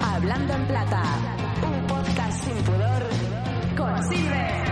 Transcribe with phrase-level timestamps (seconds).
[0.00, 1.02] Hablando en Plata,
[1.62, 3.02] un podcast sin pudor
[3.76, 4.67] con Silver.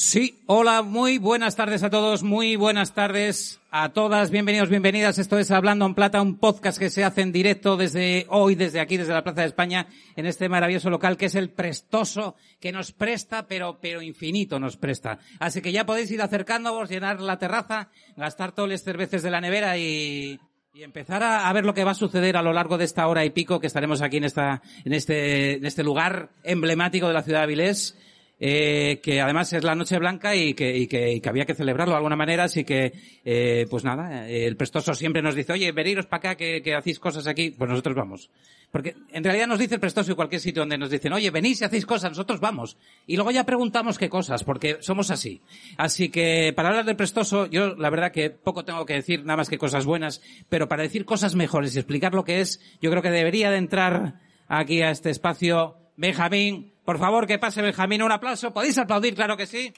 [0.00, 5.18] Sí, hola, muy buenas tardes a todos, muy buenas tardes a todas, bienvenidos, bienvenidas.
[5.18, 8.78] Esto es Hablando en Plata, un podcast que se hace en directo desde hoy, desde
[8.78, 12.70] aquí, desde la Plaza de España, en este maravilloso local que es el Prestoso, que
[12.70, 15.18] nos presta, pero, pero infinito nos presta.
[15.40, 19.40] Así que ya podéis ir acercándoos, llenar la terraza, gastar todas las cervezas de la
[19.40, 20.38] nevera y,
[20.74, 23.08] y empezar a, a ver lo que va a suceder a lo largo de esta
[23.08, 27.14] hora y pico que estaremos aquí en esta, en este, en este lugar emblemático de
[27.14, 27.96] la ciudad de Avilés
[28.40, 31.54] eh, que además es la Noche Blanca y que, y que, y que había que
[31.54, 32.92] celebrarlo de alguna manera, así que,
[33.24, 37.00] eh, pues nada, el prestoso siempre nos dice, oye, veniros para acá que, que hacéis
[37.00, 38.30] cosas aquí, pues nosotros vamos.
[38.70, 41.60] Porque en realidad nos dice el prestoso en cualquier sitio donde nos dicen, oye, venís
[41.60, 42.76] y hacéis cosas, nosotros vamos.
[43.06, 45.40] Y luego ya preguntamos qué cosas, porque somos así.
[45.78, 49.38] Así que para hablar del prestoso, yo la verdad que poco tengo que decir, nada
[49.38, 52.90] más que cosas buenas, pero para decir cosas mejores y explicar lo que es, yo
[52.90, 58.02] creo que debería de entrar aquí a este espacio Benjamín, por favor, que pase Benjamín,
[58.02, 58.50] un aplauso.
[58.50, 59.14] ¿Podéis aplaudir?
[59.14, 59.74] Claro que sí.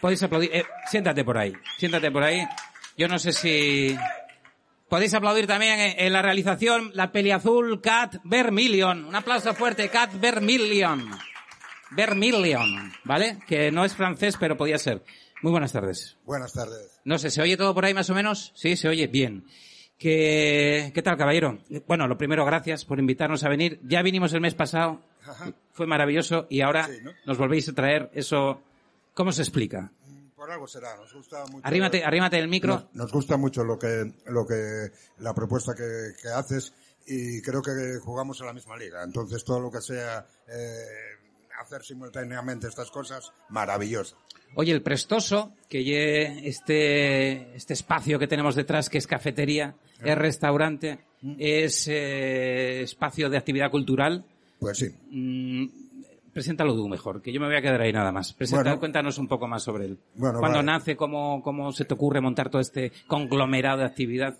[0.00, 0.50] Podéis aplaudir.
[0.54, 1.52] Eh, siéntate por ahí.
[1.76, 2.46] Siéntate por ahí.
[2.96, 3.98] Yo no sé si...
[4.88, 9.06] Podéis aplaudir también en, en la realización la peliazul Cat Vermilion.
[9.06, 11.10] Un aplauso fuerte, Cat Vermilion.
[11.90, 13.38] Vermilion, ¿vale?
[13.48, 15.02] Que no es francés, pero podía ser.
[15.42, 16.16] Muy buenas tardes.
[16.24, 17.00] Buenas tardes.
[17.04, 18.52] No sé, ¿se oye todo por ahí más o menos?
[18.54, 19.46] Sí, se oye bien.
[19.98, 21.58] ¿Qué, qué tal, caballero?
[21.88, 23.80] Bueno, lo primero, gracias por invitarnos a venir.
[23.82, 25.00] Ya vinimos el mes pasado,
[25.72, 27.12] fue maravilloso, y ahora Sí, ¿no?
[27.26, 28.62] nos volvéis a traer eso.
[29.14, 29.90] ¿Cómo se explica?
[30.36, 31.66] Por algo será, nos gusta mucho.
[31.66, 32.74] Arrímate, arrímate el micro.
[32.74, 36.72] Nos, nos gusta mucho lo que, lo que, la propuesta que, que haces
[37.06, 39.02] y creo que jugamos en la misma liga.
[39.04, 40.84] Entonces todo lo que sea, eh,
[41.60, 44.16] hacer simultáneamente estas cosas, maravilloso.
[44.54, 50.18] Oye, el Prestoso, que lle este, este espacio que tenemos detrás, que es cafetería, es
[50.18, 50.98] restaurante,
[51.38, 54.26] es eh, espacio de actividad cultural.
[54.62, 54.86] Pues sí.
[55.10, 55.66] Mm,
[56.32, 58.32] preséntalo tú mejor, que yo me voy a quedar ahí nada más.
[58.32, 58.78] Presenta, Bueno.
[58.78, 59.98] cuéntanos un poco más sobre él.
[60.14, 60.66] Bueno, ¿Cuándo vale.
[60.70, 60.96] nace?
[60.96, 64.38] Cómo, ¿Cómo se te ocurre montar todo este conglomerado de actividad?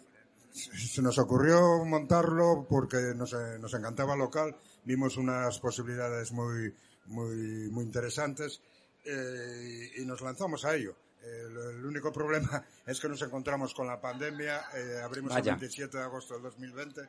[0.53, 6.73] Se nos ocurrió montarlo porque nos, nos encantaba el local, vimos unas posibilidades muy,
[7.07, 8.63] muy, muy interesantes
[9.05, 10.95] eh, y nos lanzamos a ello.
[11.21, 15.55] El, el único problema es que nos encontramos con la pandemia, eh, abrimos Vaya.
[15.55, 17.01] el 27 de agosto del 2020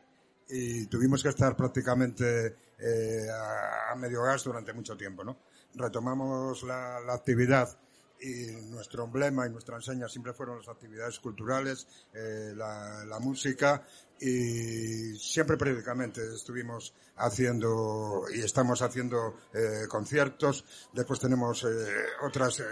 [0.49, 5.37] y tuvimos que estar prácticamente eh, a, medio gas durante mucho tiempo, ¿no?
[5.75, 7.77] Retomamos la, actividad
[8.19, 13.85] y nuestro emblema y nuestra enseña siempre fueron las actividades culturales, eh, la, la música
[14.19, 20.63] y siempre periódicamente estuvimos haciendo y estamos haciendo eh, conciertos.
[20.93, 21.67] Después tenemos eh,
[22.25, 22.63] otras.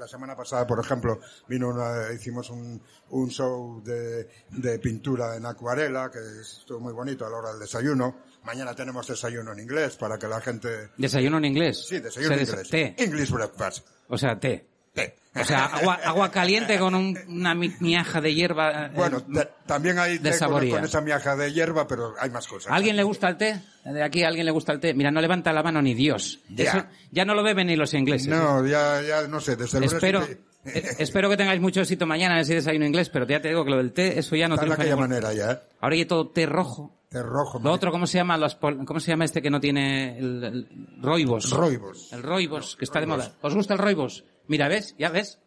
[0.00, 5.44] La semana pasada, por ejemplo, vino una, hicimos un, un show de, de pintura en
[5.46, 8.16] acuarela que estuvo muy bonito a la hora del desayuno.
[8.44, 10.90] Mañana tenemos desayuno en inglés para que la gente.
[10.96, 11.84] ¿Desayuno en inglés?
[11.86, 12.70] Sí, desayuno en des- inglés.
[12.70, 12.94] Té.
[12.98, 13.86] English breakfast.
[14.08, 14.66] O sea, té.
[14.92, 15.16] Té.
[15.36, 18.86] O sea, agua, agua caliente con un- una mi- miaja de hierba.
[18.86, 22.48] eh, Bueno, ta- también hay té de con, esa miaja de hierba, pero hay más
[22.48, 22.72] cosas.
[22.72, 23.60] ¿A alguien le gusta el té?
[23.84, 24.92] ¿De aquí a alguien le gusta el té?
[24.92, 26.40] Mira, no levanta la mano ni Dios.
[26.48, 26.64] Ya.
[26.64, 28.26] Eso ya no lo beben ni los ingleses.
[28.26, 28.30] ¿eh?
[28.30, 32.34] No, ya, ya, no sé, desde el Espero, eh, espero que tengáis mucho éxito mañana
[32.34, 34.56] en ese desayuno inglés, pero ya te digo que lo del té, eso ya no
[34.56, 35.58] triunfa aquella ningún- manera ya, ¿eh?
[35.80, 36.96] Ahora hay todo té rojo.
[37.10, 37.58] De rojo.
[37.62, 38.36] Lo otro, ¿cómo se llama?
[38.36, 40.68] Los pol- ¿Cómo se llama este que no tiene el, el
[41.02, 41.50] roibos?
[41.50, 42.12] Roibos.
[42.12, 43.32] El roibos, que está de moda.
[43.42, 44.24] ¿Os gusta el roibos?
[44.50, 44.96] Mira, ¿ves?
[44.98, 45.38] ¿Ya ves?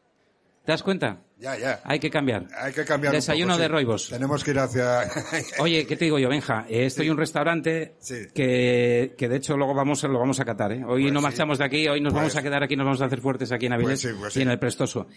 [0.66, 1.20] ¿Te das cuenta?
[1.38, 1.82] Ya, ya.
[1.84, 2.48] Hay que cambiar.
[2.58, 3.72] Hay que cambiar un Desayuno poco, de sí.
[3.74, 4.10] roibos.
[4.10, 5.02] Tenemos que ir hacia...
[5.60, 6.66] Oye, ¿qué te digo yo, Benja?
[6.70, 8.28] Eh, estoy en un restaurante Sí.
[8.34, 10.86] que, que de hecho luego vamos, lo vamos a catar, ¿eh?
[10.88, 13.02] Hoy Pues no marchamos de aquí, hoy nos Pues- vamos a quedar aquí, nos vamos
[13.02, 15.08] a hacer fuertes aquí en Avilés Pues pues y en el Prestoso.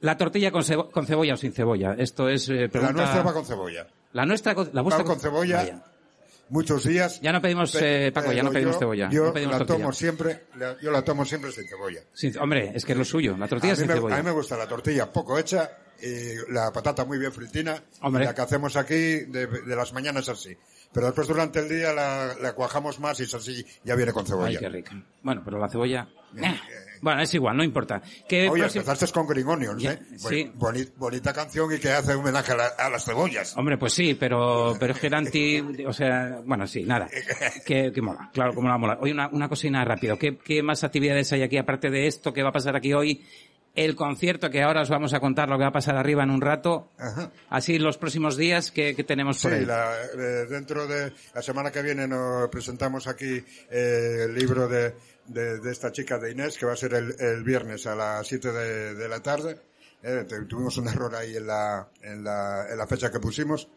[0.00, 1.94] La tortilla con, cebo- con cebolla o sin cebolla.
[1.96, 3.86] Esto es eh, La nuestra va con cebolla.
[4.14, 5.56] La nuestra, la vuestra Va con cebolla.
[5.58, 5.84] Vaya.
[6.48, 7.20] Muchos días.
[7.20, 9.08] Ya no pedimos, eh, Paco, ya no pedimos yo- cebolla.
[9.10, 9.78] Yo no pedimos la tortilla.
[9.78, 12.00] tomo siempre, la- yo la tomo siempre sin cebolla.
[12.40, 13.36] Hombre, es que es lo suyo.
[13.36, 14.14] La tortilla a, sin me, cebolla.
[14.14, 15.70] a mí me gusta la tortilla poco hecha
[16.00, 18.24] y la patata muy bien fritina, Hombre.
[18.24, 20.56] y la que hacemos aquí de, de las mañanas así.
[20.92, 24.24] Pero después durante el día la, la cuajamos más y es así, ya viene con
[24.24, 24.48] cebolla.
[24.48, 24.92] Ay, qué rica.
[25.22, 26.08] Bueno, pero la cebolla...
[26.36, 26.54] eh.
[27.00, 28.00] Bueno, es igual, no importa.
[28.28, 29.98] Que Oye, próximo- empezaste con Green Onions, ¿eh?
[30.16, 30.50] sí.
[30.54, 33.56] Boni- bonita canción y que hace homenaje a, la- a las cebollas.
[33.56, 37.08] Hombre, pues sí, pero, pero es que era anti, o sea, bueno, sí, nada.
[37.66, 38.98] Que, que mola, claro, como la mola.
[39.00, 40.18] Oye, una, una cosina rápido.
[40.18, 43.24] ¿Qué, ¿Qué más actividades hay aquí aparte de esto que va a pasar aquí hoy?
[43.74, 46.30] El concierto que ahora os vamos a contar lo que va a pasar arriba en
[46.30, 46.92] un rato.
[46.98, 47.30] Ajá.
[47.50, 49.64] Así los próximos días que, que tenemos por Sí, ahí.
[49.66, 54.94] la- eh, dentro de la semana que viene nos presentamos aquí eh, el libro de,
[55.28, 58.26] de, de esta chica de Inés, que va a ser el, el viernes a las
[58.26, 59.60] 7 de, de la tarde.
[60.02, 63.68] Eh, tuvimos un error ahí en la, en la, en la fecha que pusimos.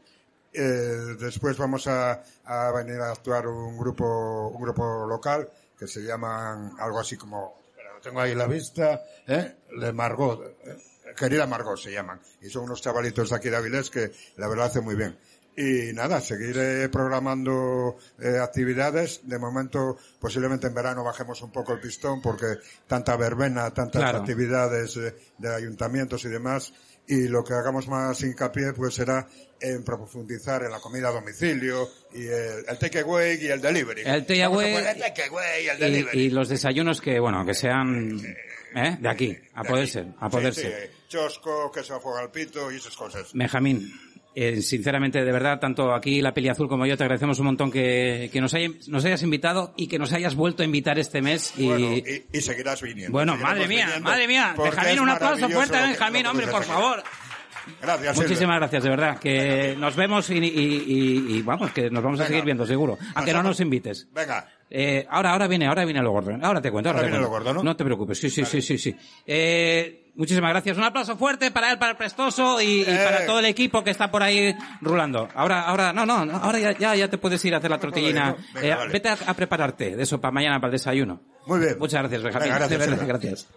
[0.51, 6.01] Eh, después vamos a, a venir a actuar un grupo, un grupo local que se
[6.01, 7.55] llaman algo así como,
[8.01, 9.55] tengo ahí la vista, ¿eh?
[9.77, 10.77] Le Margot, eh,
[11.15, 12.19] querida Margot se llaman.
[12.41, 15.17] Y son unos chavalitos de aquí de Avilés que la verdad hacen muy bien.
[15.61, 19.19] Y nada, seguiré programando eh, actividades.
[19.27, 22.45] De momento, posiblemente en verano bajemos un poco el pistón porque
[22.87, 24.19] tanta verbena, tantas Claro.
[24.19, 26.71] actividades eh, de ayuntamientos y demás.
[27.07, 29.27] Y lo que hagamos más hincapié pues será
[29.59, 34.03] en profundizar en la comida a domicilio y el, el takeaway y el delivery.
[34.05, 36.21] El takeaway a el takeaway y el Y, delivery.
[36.21, 38.17] y los desayunos que, bueno, que sean,
[38.75, 38.97] ¿eh?
[39.01, 40.89] De aquí, a poder ser, a poder Sí, ser.
[40.91, 43.31] sí, chosco, queso afoga al pito y esas cosas.
[43.33, 43.91] Benjamín,
[44.41, 47.71] eh, sinceramente, de verdad, tanto aquí la Peli Azul como yo te agradecemos un montón
[47.71, 51.21] que, que nos, hay- nos hayas invitado y que nos hayas vuelto a invitar este
[51.21, 51.53] mes.
[51.57, 53.11] Y, Bueno, y, y seguirás viniendo.
[53.11, 54.55] bueno, madre mía, madre mía.
[54.57, 57.03] Benjamín, un aplauso fuerte a Benjamín, hombre, por favor.
[57.81, 58.27] Gracias, Silvia.
[58.27, 59.19] Muchísimas gracias, de verdad.
[59.19, 62.27] Que nos vemos y, y- y- vamos, que nos vamos a Venga.
[62.29, 62.97] seguir viendo, seguro.
[63.13, 64.07] A que no nos invites.
[64.11, 64.47] Venga.
[64.71, 66.31] Eh, ahora, ahora viene, ahora viene lo gordo.
[66.41, 67.45] Ahora te cuento, ahora, Ahora te viene cuento.
[67.47, 67.75] lo gordo, ¿no?
[67.75, 68.95] te preocupes, sí, sí, sí, sí, sí.
[69.25, 70.77] Eh, muchísimas gracias.
[70.77, 73.01] Un aplauso fuerte para él, para el Prestoso y, y Eh.
[73.03, 75.27] para todo el equipo que está por ahí rulando.
[75.33, 78.35] Ahora, ahora, no, no, ahora ya, ya, ya te puedes ir a hacer la tortillina.
[78.53, 78.91] Venga, Eh, vale.
[78.93, 81.21] Vete a, a prepararte de eso para mañana, para el desayuno.
[81.47, 81.79] Muy bien.
[81.79, 82.49] Muchas gracias, Benjamín.
[82.53, 83.47] Venga, gracias, gracias.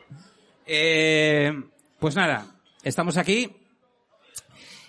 [0.66, 1.52] Eh,
[1.98, 2.46] pues nada,
[2.82, 3.50] estamos aquí.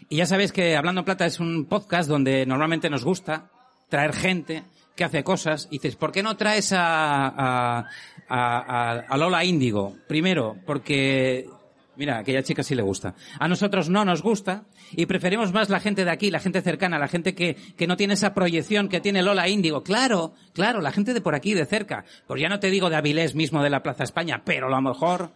[0.09, 3.49] Y ya sabéis que Hablando en Plata es un podcast donde normalmente nos gusta
[3.89, 4.63] traer gente
[4.95, 5.67] que hace cosas.
[5.71, 7.87] Y dices, ¿por qué no traes a, a, a-
[8.29, 9.95] a- a Lola Índigo?
[10.07, 11.49] Primero, porque,
[11.95, 13.15] mira, a aquella chica sí le gusta.
[13.39, 16.99] A nosotros no nos gusta y preferimos más la gente de aquí, la gente cercana,
[16.99, 19.83] la gente que, que no tiene esa proyección que tiene Lola Índigo.
[19.83, 22.05] Claro, claro, la gente de por aquí, de cerca.
[22.27, 24.81] Pues ya no te digo de Avilés mismo de la Plaza España, pero a lo
[24.81, 25.31] mejor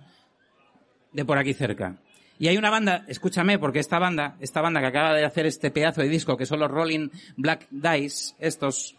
[1.14, 1.98] de por aquí cerca.
[2.40, 5.72] Y hay una banda, escúchame, porque esta banda, esta banda que acaba de hacer este
[5.72, 8.96] pedazo de disco, que son los Rolling Black Dice, estos,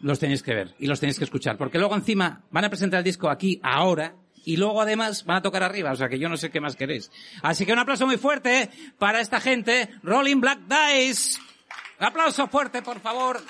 [0.00, 1.58] los tenéis que ver y los tenéis que escuchar.
[1.58, 4.14] Porque luego encima van a presentar el disco aquí, ahora,
[4.44, 6.76] y luego además van a tocar arriba, o sea que yo no sé qué más
[6.76, 7.10] queréis.
[7.42, 11.40] Así que un aplauso muy fuerte para esta gente, Rolling Black Dice.
[11.98, 13.40] Aplauso fuerte, por favor.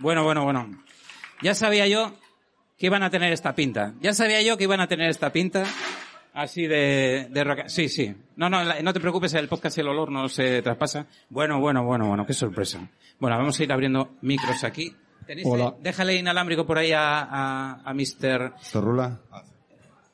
[0.00, 0.84] Bueno, bueno, bueno.
[1.42, 2.14] Ya sabía yo
[2.76, 3.94] que iban a tener esta pinta.
[4.00, 5.64] Ya sabía yo que iban a tener esta pinta.
[6.34, 7.64] Así de, de.
[7.66, 8.14] Sí, sí.
[8.36, 11.06] No, no, no te preocupes, el podcast el olor no se traspasa.
[11.28, 12.88] Bueno, bueno, bueno, bueno, qué sorpresa.
[13.18, 14.94] Bueno, vamos a ir abriendo micros aquí.
[15.28, 15.74] ¿Tenéis- Hola.
[15.80, 18.54] Déjale inalámbrico por ahí a, a, a Mr.
[18.60, 19.20] ¿Esto rula?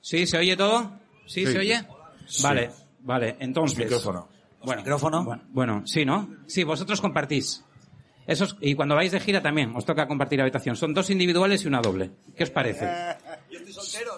[0.01, 0.27] ¿Sí?
[0.27, 0.91] ¿Se oye todo?
[1.27, 1.53] ¿Sí, Sí.
[1.53, 1.85] se oye?
[2.43, 2.71] Vale,
[3.01, 3.37] vale.
[3.39, 3.79] Entonces.
[3.79, 4.29] Micrófono.
[4.65, 5.25] Bueno, Micrófono.
[5.25, 6.29] Bueno, bueno, sí, ¿no?
[6.47, 7.65] Sí, vosotros compartís.
[8.27, 10.77] Esos, y cuando vais de gira también, os toca compartir habitación.
[10.77, 12.11] Son dos individuales y una doble.
[12.35, 12.89] ¿Qué os parece?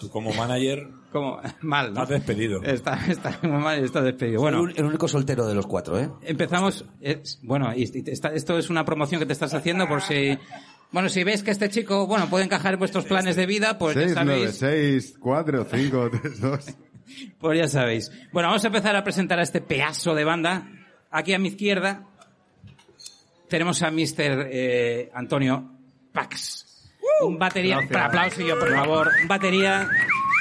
[0.00, 2.02] Tú como manager Como, mal, ¿no?
[2.02, 2.62] estás despedido.
[2.62, 4.40] Está, está muy mal, está despedido.
[4.40, 6.08] Bueno, el único soltero de los cuatro, ¿eh?
[6.22, 10.00] empezamos, es- bueno, y y está- esto es una promoción que te estás haciendo por
[10.02, 10.38] si,
[10.96, 13.94] bueno, si ves que este chico, bueno, puede encajar en vuestros planes de vida, pues
[13.96, 16.76] ya 6, 9, sabéis, 6, 4, 5, 3, 2.
[17.38, 18.10] pues ya sabéis.
[18.32, 20.66] Bueno, vamos a empezar a presentar a este pedazo de banda.
[21.10, 22.06] Aquí a mi izquierda
[23.46, 24.48] tenemos a Mr.
[24.50, 25.70] eh, Antonio
[26.14, 26.64] Pax.
[27.20, 29.10] Un batería, un aplauso yo, por favor.
[29.20, 29.86] Un batería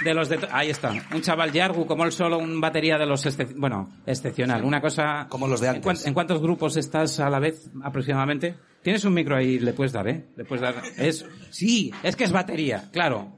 [0.05, 0.39] de los de...
[0.51, 0.93] Ahí está.
[1.13, 3.25] Un chaval Yargu como él solo, un batería de los...
[3.25, 4.63] excep- Bueno, excepcional.
[4.63, 5.27] Una cosa...
[5.29, 6.05] Como los de ¿En, antes.
[6.07, 8.55] en cuántos grupos estás a la vez aproximadamente?
[8.81, 10.27] Tienes un micro ahí, le puedes dar, ¿eh?
[10.38, 10.75] Le puedes dar...
[10.97, 11.25] Es...
[11.50, 13.33] Sí, es que es batería, claro.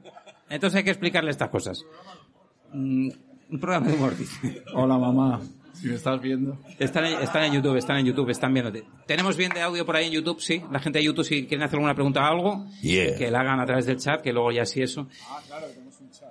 [0.50, 1.84] Entonces hay que explicarle estas cosas.
[2.72, 3.10] Mm,
[3.50, 4.62] un programa de humor, dice.
[4.74, 5.40] Hola mamá,
[5.72, 6.58] si me estás viendo.
[6.78, 8.84] Están en, están en YouTube, están en YouTube, están viéndote.
[9.06, 10.62] Tenemos bien de audio por ahí en YouTube, sí.
[10.70, 13.16] La gente de YouTube, si quieren hacer alguna pregunta o algo, Yeah.
[13.16, 15.06] que la hagan a través del chat, que luego ya sí eso.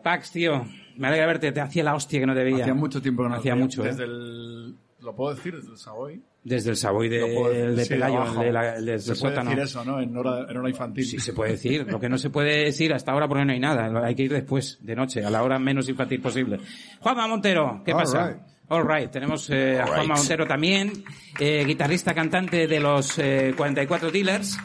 [0.03, 0.65] Pax, tío,
[0.97, 2.63] me alegra verte, te hacía la hostia que no te veía.
[2.63, 3.83] Hacía mucho tiempo que no Hacía mucho.
[3.83, 3.87] ¿eh?
[3.89, 6.21] Desde el ¿Lo puedo decir desde el Savoy?
[6.43, 9.15] Desde el Savoy de, decir, el de sí, Pelayo, el de la- el del Se
[9.15, 9.49] puede sótano.
[9.51, 10.01] decir eso, ¿no?
[10.01, 11.05] En hora, en hora infantil.
[11.05, 11.85] Sí, se puede decir.
[11.87, 13.91] Lo que no se puede decir hasta ahora porque no hay nada.
[14.05, 16.57] Hay que ir después, de noche, a la hora menos infantil posible.
[16.99, 18.27] Juanma Montero, ¿qué All pasa?
[18.31, 18.37] right.
[18.69, 19.11] All right.
[19.11, 20.91] Tenemos eh, a Juanma Montero también,
[21.39, 24.57] eh, guitarrista cantante de los eh, 44 Dealers,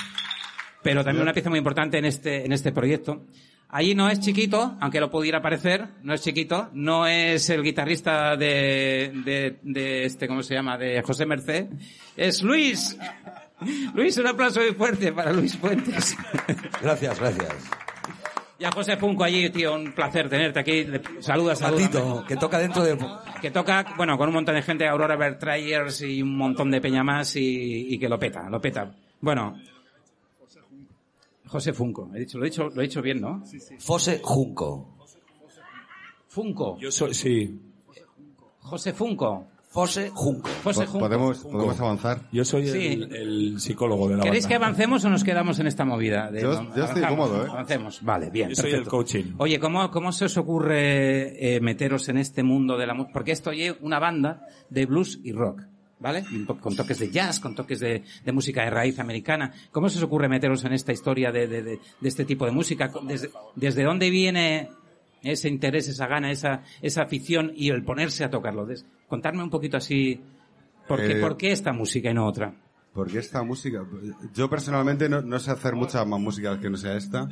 [0.82, 3.26] pero también una pieza muy importante en este, en este proyecto.
[3.74, 8.36] Allí no es chiquito, aunque lo pudiera parecer, no es chiquito, no es el guitarrista
[8.36, 10.76] de, de, de este, ¿cómo se llama?
[10.76, 11.68] De José Merced,
[12.14, 12.98] es Luis.
[13.94, 16.14] Luis, un aplauso muy fuerte para Luis Fuentes.
[16.82, 17.54] Gracias, gracias.
[18.58, 20.86] Y a José Funco allí, tío, un placer tenerte aquí.
[21.20, 21.80] Saluda, saluda.
[21.80, 22.98] Patito, que toca dentro del...
[23.40, 27.02] Que toca, bueno, con un montón de gente, Aurora Bertrayers y un montón de peña
[27.02, 28.92] más y, y que lo peta, lo peta.
[29.20, 29.56] Bueno.
[31.52, 33.42] José Funco, he dicho, lo he dicho, lo he dicho bien, ¿no?
[33.78, 34.96] Fose Junco.
[36.28, 36.78] Funco.
[36.78, 37.60] Yo soy, sí.
[38.60, 39.48] José Funco.
[39.68, 40.48] Fose Junco.
[40.64, 41.00] José Junco.
[41.06, 42.20] Podemos, podemos avanzar.
[42.32, 42.86] Yo soy Sí.
[42.88, 44.66] el, el psicólogo de la ¿Queréis que banda.
[44.68, 46.30] avancemos o nos quedamos en esta movida?
[46.30, 47.50] De- Yo- yo estoy avanzamos, cómodo, ¿eh?
[47.50, 48.02] Avancemos.
[48.02, 48.48] Vale, bien.
[48.50, 48.90] Yo soy el perfecto.
[48.90, 49.24] coaching.
[49.38, 53.12] Oye, ¿cómo, ¿cómo se os ocurre eh, meteros en este mundo de la música?
[53.14, 55.62] Porque esto es una banda de blues y rock,
[56.02, 56.24] ¿vale?
[56.60, 59.52] Con toques de jazz, con toques de, de música de raíz americana.
[59.70, 62.90] ¿Cómo se os ocurre meteros en esta historia de, de, este tipo de música?
[63.06, 64.68] ¿Desde, ¿Desde dónde viene
[65.22, 68.66] ese interés, esa gana, esa, esa afición y el ponerse a tocarlo?
[68.66, 70.20] Des- Contarme un poquito así,
[70.88, 72.54] ¿por qué, Eh, ¿por qué esta música y no otra?
[72.92, 73.84] Porque esta música,
[74.34, 77.26] yo personalmente no, no sé hacer mucha más música que no sea esta.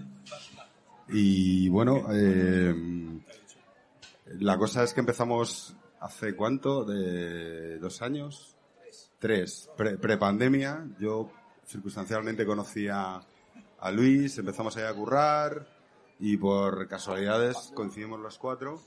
[1.13, 2.75] Y bueno, eh,
[4.39, 8.57] la cosa es que empezamos hace cuánto, de dos años,
[9.21, 10.85] tres, pre- pre-pandemia.
[10.99, 11.31] Yo
[11.67, 13.21] circunstancialmente conocí a,
[13.79, 15.69] a Luis, empezamos a ir a currar
[16.19, 18.81] y por casualidades coincidimos los cuatro.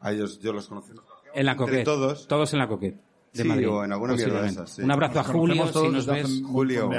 [0.00, 0.92] A ellos yo los conocí.
[1.34, 1.84] En la Coquet.
[1.84, 2.28] todos.
[2.28, 2.94] Todos en la Coquet.
[3.32, 4.62] De Sí, Madrid, o en alguna mierda de posiblemente.
[4.64, 4.82] esas, sí.
[4.82, 6.42] Un abrazo a Julio, todos si nos ves.
[6.44, 6.90] Julio,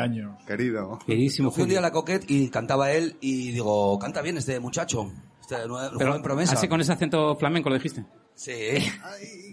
[0.48, 1.00] querido.
[1.06, 1.90] Queridísimo Fui un día a Julio.
[1.90, 5.12] la Coquet y cantaba él y digo, canta bien este muchacho.
[5.42, 6.54] Este nuevo Pero joven promesa.
[6.54, 8.06] así con ese acento flamenco lo dijiste.
[8.34, 8.52] Sí.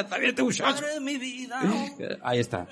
[0.00, 0.82] este muchacho.
[0.82, 1.60] Madre mi vida.
[2.22, 2.66] Ahí está.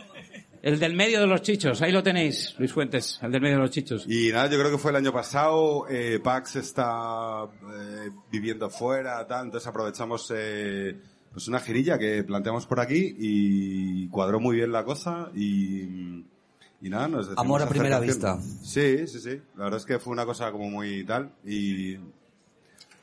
[0.65, 3.63] El del medio de los chichos, ahí lo tenéis, Luis Fuentes, el del medio de
[3.63, 4.07] los chichos.
[4.09, 9.27] Y nada, yo creo que fue el año pasado, eh, Pax está eh, viviendo fuera,
[9.27, 10.97] tal, entonces aprovechamos eh,
[11.31, 15.83] pues una girilla que planteamos por aquí y cuadró muy bien la cosa y,
[16.81, 18.41] y nada, nos Amor a primera vista.
[18.63, 21.99] Sí, sí, sí, la verdad es que fue una cosa como muy tal y,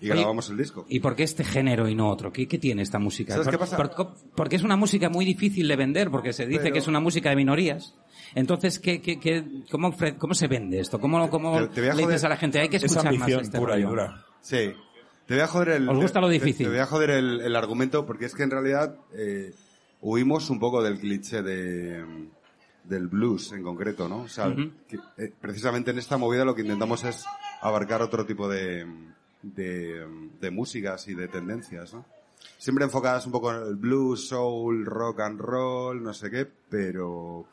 [0.01, 0.85] y Oye, grabamos el disco.
[0.89, 2.31] ¿Y por qué este género y no otro?
[2.33, 3.33] ¿Qué, qué tiene esta música?
[3.33, 3.77] ¿Sabes Por- qué pasa?
[3.77, 6.87] por- porque es una música muy difícil de vender, porque se dice Pero- que es
[6.87, 7.95] una música de minorías.
[8.33, 10.99] Entonces, ¿qué, qué, qué- cómo, ¿cómo se vende esto?
[10.99, 12.59] ¿Cómo, cómo Te- te le dices a la gente?
[12.59, 13.89] Hay que Es escuchar más este pura y rollo"?
[13.89, 14.25] dura.
[14.41, 14.73] Sí.
[15.27, 15.87] Te voy a joder el...
[15.87, 16.65] ¿Os gusta lo difícil?
[16.65, 19.53] Te, voy a joder el, el argumento porque es que en realidad eh,
[20.01, 22.03] huimos un poco del cliché de,
[22.83, 24.21] del blues en concreto, ¿no?
[24.23, 24.53] O sea,
[24.87, 27.23] que, eh, precisamente en esta movida lo que intentamos es
[27.61, 28.85] abarcar otro tipo de,
[29.43, 30.05] de,
[30.39, 32.05] de músicas y de tendencias, ¿no?
[32.57, 37.45] Siempre enfocadas un poco en el blues, soul, rock and roll, no sé qué, pero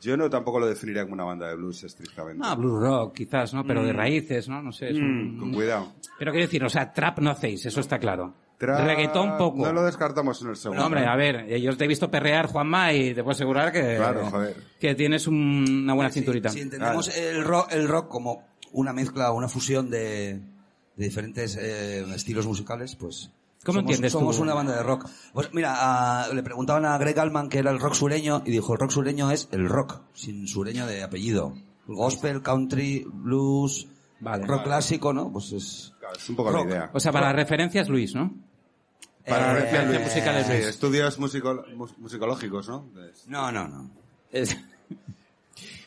[0.00, 2.42] yo no tampoco lo definiría como una banda de blues estrictamente.
[2.44, 3.64] Ah, blues rock, quizás, ¿no?
[3.66, 4.62] Pero de raíces, ¿no?
[4.62, 4.90] No sé.
[4.90, 5.92] es un- Mm, Con cuidado.
[6.18, 8.34] Pero quiero decir, o sea, trap no hacéis, eso está claro.
[8.58, 9.58] Tra- Reggaetón poco.
[9.66, 10.80] No lo descartamos en el segundo.
[10.80, 13.96] No, hombre, a ver, yo te he visto perrear, Juanma, y te puedo asegurar que,
[13.96, 14.56] Claro, joder.
[14.80, 16.48] que tienes un- una buena Si- cinturita.
[16.48, 20.40] Si, entendemos el rock, el rock como una mezcla, una fusión de,
[20.96, 23.30] de diferentes eh, estilos musicales, pues
[23.64, 24.18] ¿Cómo somos, entiendes tú?
[24.18, 25.08] somos una banda de rock.
[25.32, 25.74] Pues mira,
[26.24, 28.90] a- le preguntaban a Greg Allman que era el rock sureño y dijo el rock
[28.90, 31.54] sureño es el rock, sin sureño de apellido.
[31.86, 33.86] Gospel, country, blues,
[34.20, 34.46] Vale.
[34.46, 35.30] rock clásico, ¿no?
[35.32, 35.92] Pues es...
[36.00, 36.64] Claro, es un poco Rock.
[36.66, 36.90] la idea.
[36.92, 38.34] O sea, para referencias, Luis, ¿no?
[39.26, 40.66] Para Eh, referencias musicales, Sí, Luis.
[40.66, 42.88] estudios musico- mus- musicológicos, ¿no?
[43.26, 43.90] No, no, no.
[44.30, 44.56] Es-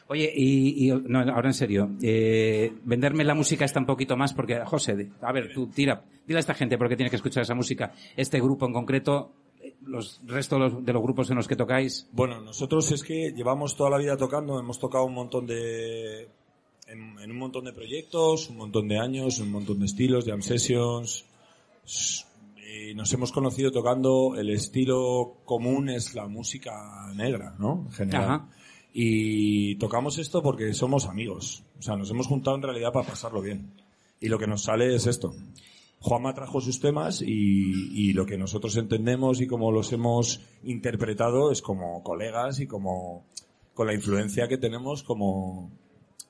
[0.09, 4.33] Oye, y, y- no, ahora en serio, eh, venderme la música está un poquito más
[4.33, 7.43] porque, José, a ver, tú tira, dile a esta gente por qué tiene que escuchar
[7.43, 7.93] esa música.
[8.17, 9.31] Este grupo en concreto,
[9.85, 13.31] los restos de los, de los grupos en los que tocáis, Bueno, nosotros es que
[13.35, 16.27] llevamos toda la vida tocando, hemos tocado un montón de...
[16.87, 20.41] En, en un montón de proyectos, un montón de años, un montón de estilos, jam
[20.41, 21.23] sessions.
[22.57, 27.83] Y nos hemos conocido tocando, el estilo común es la música negra, ¿no?
[27.87, 28.23] En general.
[28.23, 28.49] Ajá.
[28.93, 31.63] Y tocamos esto porque somos amigos.
[31.77, 33.71] O sea, nos hemos juntado en realidad para pasarlo bien.
[34.19, 35.33] Y lo que nos sale es esto.
[36.01, 37.27] Juanma trajo sus temas y,
[37.93, 43.25] y lo que nosotros entendemos y como los hemos interpretado es como colegas y como
[43.73, 45.71] con la influencia que tenemos como,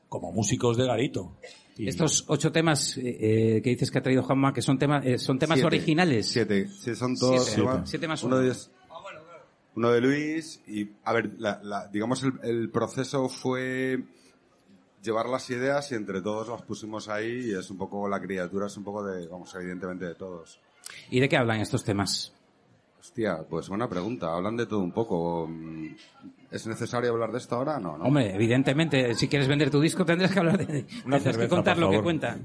[0.08, 1.38] como músicos de garito.
[1.78, 5.06] Y- estos ocho temas eh, eh, que dices que ha traído Juanma, que son temas,
[5.06, 5.68] eh, son temas Siete.
[5.68, 6.28] originales.
[6.28, 6.68] Siete.
[6.68, 7.46] Sí, son todos.
[7.86, 8.08] Siete.
[8.08, 8.42] más uno uno.
[8.44, 8.70] de ellos,
[9.80, 14.04] uno de Luis y, a ver, la- la- digamos el, el proceso fue
[15.02, 18.68] llevar las ideas y entre todos las pusimos ahí y es un poco, la criatura
[18.68, 20.60] es un poco de, vamos, evidentemente de todos.
[21.10, 22.34] ¿Y de qué hablan estos temas?
[23.00, 24.36] Hostia, pues buena pregunta.
[24.36, 25.48] Hablan de todo un poco.
[25.48, 25.96] Mm,
[26.52, 27.80] ¿Es necesario hablar de esto ahora?
[27.80, 28.04] No, no.
[28.04, 30.86] Hombre, evidentemente, si quieres vender tu disco tendrás que hablar de...
[31.06, 32.38] Una tendrás que contar lo que cuenta.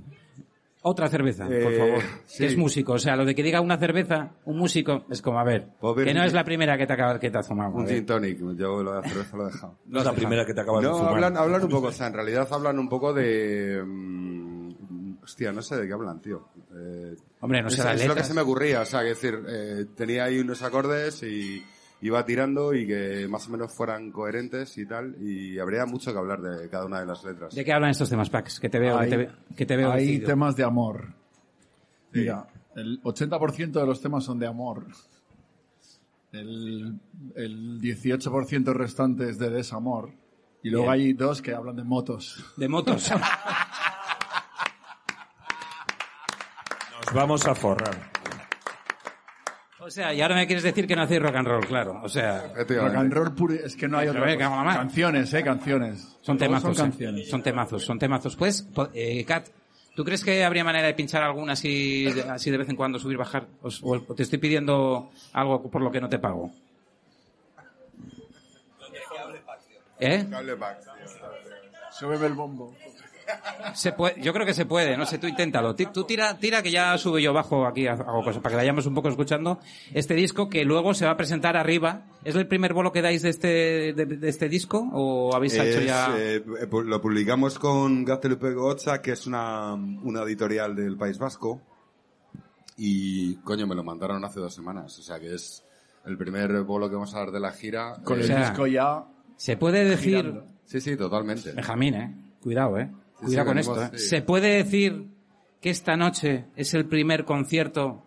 [0.87, 2.03] Otra cerveza, por Eh, favor.
[2.27, 2.39] sí.
[2.39, 2.93] Que es músico.
[2.93, 6.05] O sea, lo de que diga una cerveza, un músico, es como, a ver, ver
[6.05, 7.71] que no es la primera que te, acabas, que te has tomado.
[7.71, 7.95] a Un ver.
[7.95, 8.39] gin tonic.
[8.57, 9.79] Yo lo de la cerveza lo he dejado.
[9.87, 11.13] No es la primera que te acabas de No, fumar.
[11.15, 13.83] hablan, hablan un poco, o sea, en realidad hablan un poco de...
[13.83, 16.49] mm, hostia, no sé de qué hablan, tío.
[16.77, 18.29] Eh, Hombre, no sé es, las es lo que letras.
[18.29, 21.65] se me ocurría, o sea, que decir, eh, tenía ahí unos acordes y
[22.07, 26.19] iba tirando y que más o menos fueran coherentes y tal, y habría mucho que
[26.19, 27.55] hablar de cada una de las letras.
[27.55, 28.61] ¿De qué hablan estos temas, Pax?
[28.61, 30.27] Que te veo, Hay- que te, ve- que te veo Hay decidido.
[30.29, 31.15] temas de amor.
[32.13, 32.47] Mira,
[32.77, 34.87] el 80% de los temas son de amor.
[36.33, 36.99] El,
[37.37, 40.11] el 18% restante es de desamor.
[40.63, 40.95] Y luego Bien.
[41.07, 42.45] hay dos que hablan de motos.
[42.57, 43.11] De motos.
[47.05, 48.14] Nos vamos a forrar.
[49.85, 52.01] O sea, y ahora me quieres decir que no hacéis rock and roll, claro.
[52.03, 52.53] O sea.
[52.57, 54.75] Rock and roll puro, es que no hay otra cosa.
[54.77, 56.17] Canciones, eh, canciones.
[56.23, 56.77] son temazos.
[56.77, 56.91] Son eh.
[56.91, 57.29] canciones.
[57.31, 58.37] Son temazos, son temazos.
[58.37, 59.49] Pues, eh, Kat,
[59.95, 62.99] ¿tú crees que habría manera de pinchar alguna así, de- así de vez en cuando,
[62.99, 63.47] subir, bajar?
[63.63, 66.51] O, o te estoy pidiendo algo por lo que no te pago.
[70.01, 70.27] ¿Eh?
[71.93, 72.75] Súbeme el bombo.
[73.75, 75.75] Se puede, yo creo que se puede, no sé, tú inténtalo.
[75.75, 78.95] Tú tira, tira que ya subo yo bajo aquí, hago cosas, para que vayamos un
[78.95, 79.59] poco escuchando
[79.93, 82.03] este disco que luego se va a presentar arriba.
[82.25, 83.49] ¿Es el primer bolo que dais de este,
[83.95, 86.15] de, de este disco o habéis hecho Es, ya?
[86.17, 91.19] eh, eh, pu- lo publicamos con Gaztelupe Ocha, que es una, una editorial del País
[91.19, 91.61] Vasco.
[92.77, 94.99] Y, coño, me lo mandaron hace dos semanas.
[94.99, 95.65] O sea, que es
[96.07, 97.97] el primer bolo que vamos a dar de la gira.
[98.05, 99.05] Con Eh, el sea, disco ya.
[99.37, 100.45] Se puede decir, girando.
[100.65, 101.53] Sí, sí, totalmente.
[101.53, 103.99] Benjamín, eh, cuidado, eh, cuidado con esto, eh.
[103.99, 105.07] Se puede decir
[105.61, 108.07] que esta noche es el primer concierto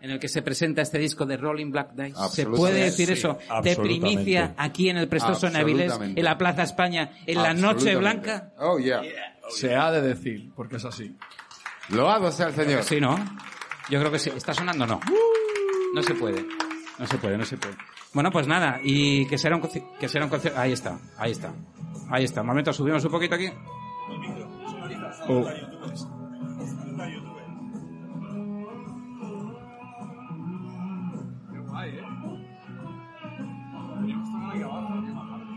[0.00, 2.16] en el que se presenta este disco de Rolling Black Dice.
[2.30, 6.36] Se puede decir Sí, eso de primicia aquí en el Prestoso en Avilés, en la
[6.36, 7.94] Plaza España, en la Noche.
[7.96, 8.52] Blanca.
[8.58, 9.00] Oh, yeah.
[9.50, 11.16] Se ha de decir, porque es así.
[11.90, 12.82] Loado sea el señor.
[12.82, 13.16] Sí, ¿no?
[13.90, 14.30] Yo creo que sí.
[14.34, 15.00] ¿Está sonando no?
[15.94, 16.44] No se puede.
[16.98, 17.74] No se puede, no se puede.
[18.12, 18.80] Bueno, pues nada.
[18.82, 20.58] Y que será un, conci- que será un concierto...
[20.58, 21.52] Ahí está, ahí está.
[22.10, 22.40] Ahí está.
[22.42, 23.48] Un momento, subimos un poquito aquí.
[25.28, 25.46] Oh.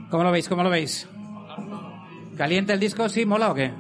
[0.09, 0.47] ¿Cómo lo veis?
[0.47, 1.09] ¿Cómo lo veis?
[2.37, 3.09] ¿Caliente el disco?
[3.09, 3.25] ¿Sí?
[3.25, 3.73] ¿Mola o qué?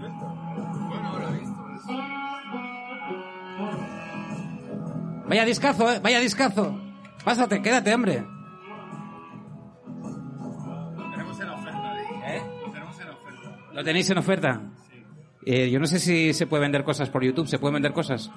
[5.27, 5.99] Vaya discazo, ¿eh?
[6.01, 6.79] Vaya discazo.
[7.23, 8.23] Pásate, quédate, hombre.
[12.27, 12.41] ¿Eh?
[13.73, 14.61] ¿Lo tenéis en oferta?
[15.45, 17.47] Eh, yo no sé si se puede vender cosas por YouTube.
[17.47, 18.31] ¿Se pueden vender cosas?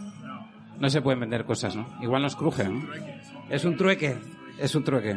[0.79, 1.87] No se pueden vender cosas, ¿no?
[2.03, 2.87] Igual nos cruje, ¿no?
[3.51, 4.17] Es un trueque.
[4.59, 5.17] Es un trueque.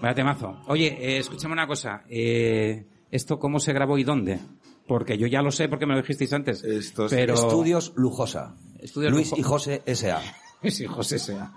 [0.00, 0.56] Vaya temazo.
[0.68, 2.02] Oye, eh, escúchame una cosa.
[2.08, 4.38] Eh, ¿Esto cómo se grabó y dónde?
[4.86, 6.62] Porque yo ya lo sé porque me lo dijisteis antes.
[6.62, 7.34] Esto es- pero...
[7.34, 8.54] Estudios Lujosa.
[8.78, 10.20] Estudios Luis Lujo- y José S.A.
[10.70, 11.50] Sí, José sea.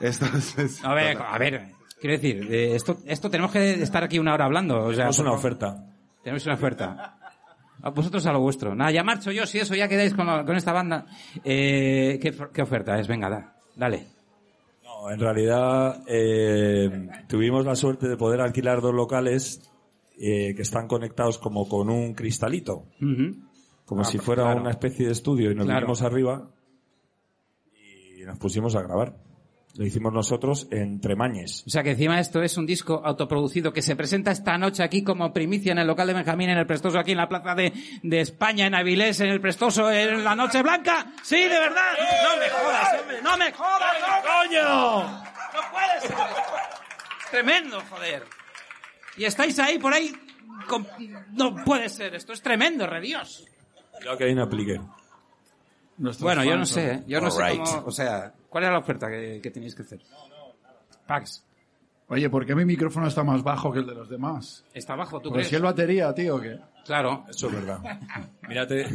[0.00, 1.72] Esto es- es- A ver, a ver.
[2.00, 4.78] Quiero decir, eh, esto, esto tenemos que estar aquí una hora hablando.
[4.84, 5.84] O sea, Tenemos una oferta.
[6.26, 7.18] Tenemos una oferta.
[7.82, 8.74] A vosotros a lo vuestro.
[8.74, 11.06] Nada, ya marcho yo, si eso ya quedáis con, la- con esta banda.
[11.44, 13.06] Eh, ¿qué, qué oferta es?
[13.06, 14.08] Venga, da, dale.
[14.82, 19.70] No, en realidad eh, tuvimos la suerte de poder alquilar dos locales
[20.18, 22.86] eh, que están conectados como con un cristalito,
[23.84, 24.62] como Ah, si pues fuera claro.
[24.62, 25.78] una especie de estudio y nos Claro.
[25.82, 26.50] vinimos arriba
[28.18, 29.14] y nos pusimos a grabar.
[29.78, 31.62] Lo hicimos nosotros en Tremañes.
[31.66, 35.02] O sea que encima esto es un disco autoproducido que se presenta esta noche aquí
[35.04, 37.72] como primicia en el local de Benjamín, en el Prestoso, aquí en la plaza de,
[38.02, 41.12] de España, en Avilés, en el Prestoso, en la Noche Blanca.
[41.22, 41.82] Sí, de verdad.
[42.24, 43.22] No me jodas, hombre.
[43.22, 45.02] No me jodas, no, coño.
[45.02, 46.16] No puede ser.
[47.30, 48.22] Tremendo, joder.
[49.16, 50.12] Y estáis ahí por ahí.
[50.68, 50.86] con-
[51.32, 52.14] No puede ser.
[52.14, 53.44] Esto es tremendo, re Dios.
[54.04, 54.80] Yo que ahí me apliqué.
[55.98, 57.04] Nuestros Bueno, yo no sé, ¿eh?
[57.06, 60.00] yo no sé cómo, o sea, ¿cuál era la oferta que, que tenéis que hacer?
[61.06, 61.42] Pax,
[62.08, 64.64] Oye, ¿por qué mi micrófono está más bajo que el de los demás?
[64.72, 65.48] está abajo, ¿tú Porque crees?
[65.48, 66.56] si es batería, tío, ¿qué?
[66.84, 67.24] Claro.
[67.28, 67.80] Eso es verdad.
[68.48, 68.86] Mírate,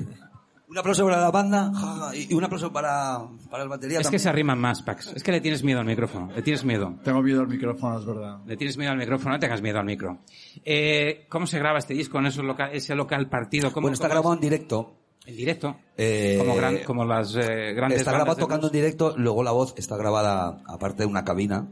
[0.69, 1.69] Un aplauso para la banda
[2.13, 4.19] y un aplauso para, para el batería Es que también.
[4.21, 5.07] se arriman más, Pax.
[5.13, 6.31] Es que le tienes miedo al micrófono.
[6.33, 6.95] Le tienes miedo.
[7.03, 8.37] Tengo miedo al micrófono, es verdad.
[8.45, 9.33] Le tienes miedo al micrófono.
[9.33, 10.19] No tengas miedo al micro.
[10.63, 13.73] Eh, ¿Cómo se graba este disco en esos loca- ese local partido?
[13.73, 14.21] ¿Cómo, Bueno, está cómo es?
[14.21, 15.00] grabado en directo.
[15.25, 15.75] En directo.
[15.97, 19.73] Eh, como, gran- como las eh, grandes Está grabado tocando en directo, luego la voz
[19.77, 21.67] está grabada aparte de una cabina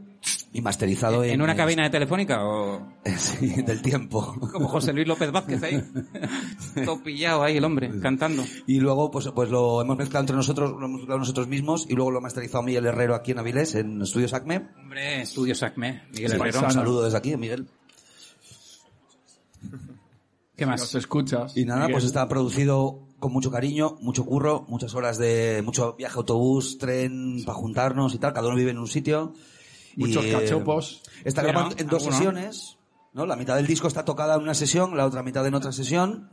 [0.52, 4.34] y masterizado en, ¿En una cabina de telefónica o sí, del tiempo.
[4.52, 5.82] como José Luis López Vázquez ahí?
[6.84, 8.44] Todo pillado ahí el hombre, cantando.
[8.68, 11.94] Y luego, pues, pues lo hemos mezclado entre nosotros, lo hemos mezclado nosotros mismos y
[11.94, 14.68] luego lo ha masterizado Miguel Herrero aquí en Avilés, en Estudios Acme.
[14.80, 16.60] Hombre, Estudios Acme, Miguel Sí, Herrero.
[16.60, 17.66] Un saludo desde aquí, Miguel.
[20.56, 20.94] ¿Qué Nos más?
[20.94, 21.56] escuchas.
[21.56, 21.92] Y nada, Miguel.
[21.94, 27.42] pues está producido con mucho cariño, mucho curro, muchas horas de mucho viaje autobús, tren
[27.44, 28.32] para juntarnos y tal.
[28.32, 29.34] Cada uno vive en un sitio.
[29.96, 31.02] Muchos Y, eh, cachopos.
[31.24, 31.80] Está grabando ¿no?
[31.80, 32.16] en dos Alguno.
[32.16, 32.78] sesiones,
[33.12, 33.26] ¿no?
[33.26, 36.28] La mitad del disco está tocada en una sesión, la otra mitad en otra sesión.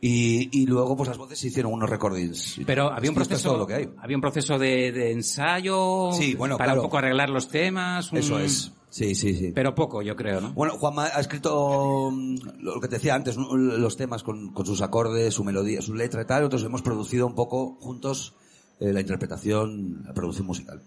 [0.00, 2.60] Y, y luego, pues las voces se hicieron unos recordings.
[2.66, 3.88] Pero había un proceso, todo lo que hay.
[3.98, 6.80] había un proceso de, de ensayo Sí, bueno, para claro.
[6.82, 8.12] un poco arreglar los temas.
[8.12, 8.70] un- Eso es.
[8.94, 9.50] Sí, sí, sí.
[9.52, 10.52] Pero poco, yo creo, ¿no?
[10.52, 13.56] Bueno, Juanma ha escrito mm, lo que te decía antes, ¿no?
[13.56, 16.42] los temas con, con sus acordes, su melodía, su letra y tal.
[16.42, 18.34] Nosotros hemos producido un poco juntos
[18.78, 20.80] eh, la interpretación, la producción musical.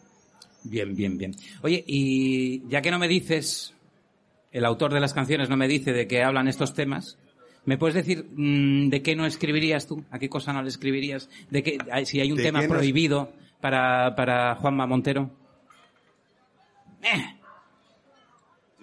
[0.63, 1.35] Bien, bien, bien.
[1.63, 3.73] Oye, y ya que no me dices,
[4.53, 7.17] el autor de las canciones no me dice de qué hablan estos temas,
[7.65, 10.05] ¿me puedes decir mm, de qué no escribirías tú?
[10.11, 11.29] ¿A qué cosa no le escribirías?
[11.51, 15.29] ¿De qué, si hay un ¿De tema qué no es- prohibido para, para Juanma Montero?
[17.03, 17.36] Eh,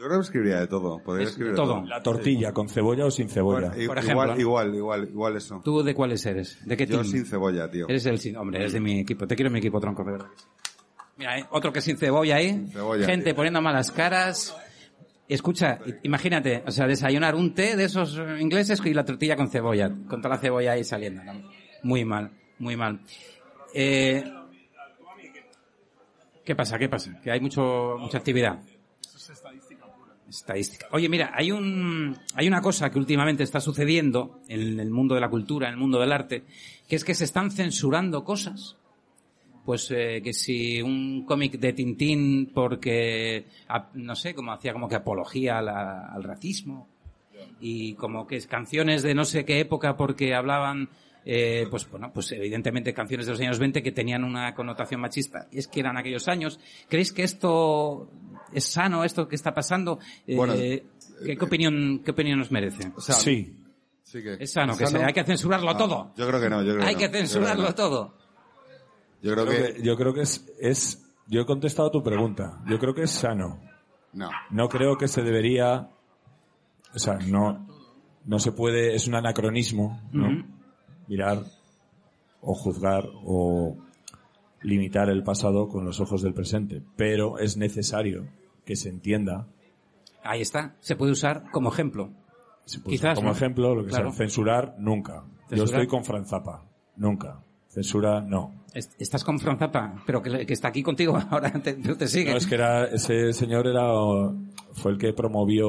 [0.04, 0.98] Yo creo que escribiría de todo.
[1.02, 1.76] Podría Es escribir de todo.
[1.76, 1.86] todo.
[1.86, 3.68] La tortilla, ¿con cebolla o sin cebolla?
[3.68, 4.22] Bueno, i- Por ejemplo.
[4.22, 5.62] igual, igual, igual, igual eso.
[5.64, 6.58] ¿Tú de cuáles eres?
[6.66, 7.04] ¿De qué Yo team?
[7.10, 7.88] sin cebolla, tío.
[7.88, 9.26] Eres el sin, hombre, eres de mi equipo.
[9.26, 10.26] Te quiero en mi equipo, tronco, de verdad.
[10.28, 10.46] que sí.
[11.16, 11.46] Mira, ¿eh?
[11.50, 12.66] otro que sin cebolla ahí.
[12.70, 13.34] Cebolla, Gente tío.
[13.34, 14.54] poniendo malas caras.
[15.26, 19.36] Escucha, i- imagínate, o sea, desayunar un té de esos eh, ingleses y la tortilla
[19.36, 21.24] con cebolla, con toda la cebolla ahí saliendo.
[21.24, 21.32] ¿no?
[21.82, 23.00] Muy mal, muy mal.
[23.72, 24.22] Eh,
[26.44, 26.78] ¿Qué pasa?
[26.78, 27.18] ¿Qué pasa?
[27.22, 28.58] Que hay mucho, mucha actividad.
[30.38, 30.86] Estadística.
[30.92, 35.20] Oye, mira, hay un, hay una cosa que últimamente está sucediendo en el mundo de
[35.20, 36.44] la cultura, en el mundo del arte,
[36.88, 38.76] que es que se están censurando cosas.
[39.64, 43.46] Pues eh, que si un cómic de Tintín porque,
[43.94, 46.86] no sé, como hacía como que apología al racismo
[47.60, 50.90] y como que es canciones de no sé qué época porque hablaban,
[51.24, 55.48] eh, pues bueno, pues evidentemente canciones de los años 20 que tenían una connotación machista.
[55.50, 56.60] Y es que eran aquellos años.
[56.88, 58.10] ¿Creéis que esto
[58.52, 59.98] es sano, esto que está pasando?
[60.26, 60.84] Eh, Bueno, ¿qué,
[61.36, 62.92] qué opinión, ¿Qué opinión os merece?
[62.96, 63.56] O sea, Sí.
[64.02, 64.98] sí que- Es sano, que sano.
[65.00, 66.12] se- hay que censurarlo No, todo.
[66.16, 67.00] Yo creo que no, yo creo Hay no.
[67.00, 67.74] que creo censurarlo no.
[67.74, 68.14] todo.
[69.22, 69.74] Yo creo que...
[69.74, 72.62] que- yo creo que es, es, yo he contestado a tu pregunta.
[72.68, 73.60] Yo creo que es sano.
[74.12, 74.30] No.
[74.50, 75.88] No creo que se debería,
[76.94, 77.66] o sea, no,
[78.26, 80.44] no se puede, es un anacronismo, ¿no?
[81.08, 81.42] Mirar
[82.40, 83.76] o juzgar o
[84.62, 86.82] limitar el pasado con los ojos del presente.
[86.96, 88.26] Pero es necesario
[88.64, 89.46] que se entienda,
[90.26, 90.74] Ahí está.
[90.80, 92.08] Se puede usar como ejemplo.
[92.64, 93.34] se puede Quizás, usar como ¿no?
[93.36, 94.08] ejemplo, lo que Claro.
[94.10, 95.22] sea, censurar nunca.
[95.50, 95.66] Yo Censurar.
[95.82, 96.64] estoy con Franz Zappa,
[96.96, 97.40] nunca.
[97.68, 98.64] Censura, no.
[98.72, 102.30] Est- Estás con Fran Zappa, pero que, que está aquí contigo ahora, te, te sigue.
[102.30, 103.84] No, es que era, ese señor era,
[104.72, 105.68] fue el que promovió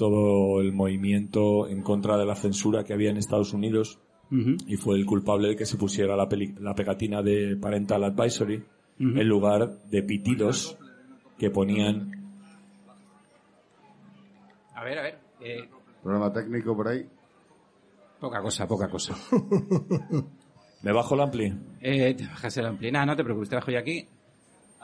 [0.00, 3.98] todo el movimiento en contra de la censura que había en Estados Unidos
[4.32, 4.56] Ujú.
[4.66, 8.56] y fue el culpable de que se pusiera la, peli- la pegatina de Parental Advisory
[8.98, 9.18] Ujú.
[9.20, 10.78] en lugar de pitidos
[11.38, 12.12] que ponían.
[14.74, 15.18] A ver, a ver.
[15.40, 15.68] eh,
[16.02, 17.06] Problema técnico por ahí.
[18.20, 19.14] poca cosa, poca cosa.
[20.82, 21.52] ¿Me bajo el ampli?
[21.82, 22.90] Eh, te bajas el ampli.
[22.90, 24.06] Nada, no te preocupes, te bajo yo aquí.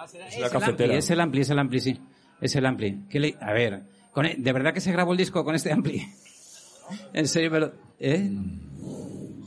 [0.05, 0.85] Es la el cafetera.
[0.93, 1.99] ampli, es el ampli, es el ampli, sí.
[2.41, 3.05] Es el ampli.
[3.09, 3.83] ¿Qué le- A ver,
[4.17, 6.03] con e- ¿de verdad que se grabó el disco con este ampli?
[7.13, 7.51] ¿En serio?
[7.51, 7.73] Pero...
[8.01, 8.31] ¿Eh?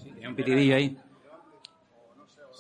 [0.04, 0.96] Sí, tenía un pitidillo ahí.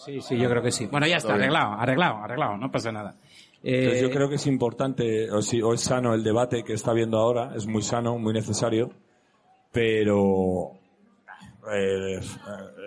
[0.04, 0.88] Sí, sí, yo creo que sí.
[0.88, 3.16] Bueno, ya está, arreglado, arreglado, arreglado, no pasa nada.
[3.62, 6.74] Eh, Entonces yo creo que es importante, o, sí, o es sano el debate que
[6.74, 8.90] está habiendo ahora, es muy sano, muy necesario,
[9.72, 10.72] pero
[11.72, 12.22] eh, eh,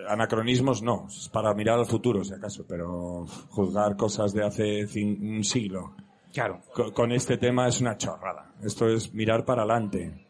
[0.09, 5.21] anacronismos no, es para mirar al futuro si acaso, pero juzgar cosas de hace cin-
[5.21, 5.95] un siglo
[6.33, 6.61] Claro.
[6.73, 8.51] co- con este tema es una chorrada.
[8.63, 10.25] Esto es mirar para adelante.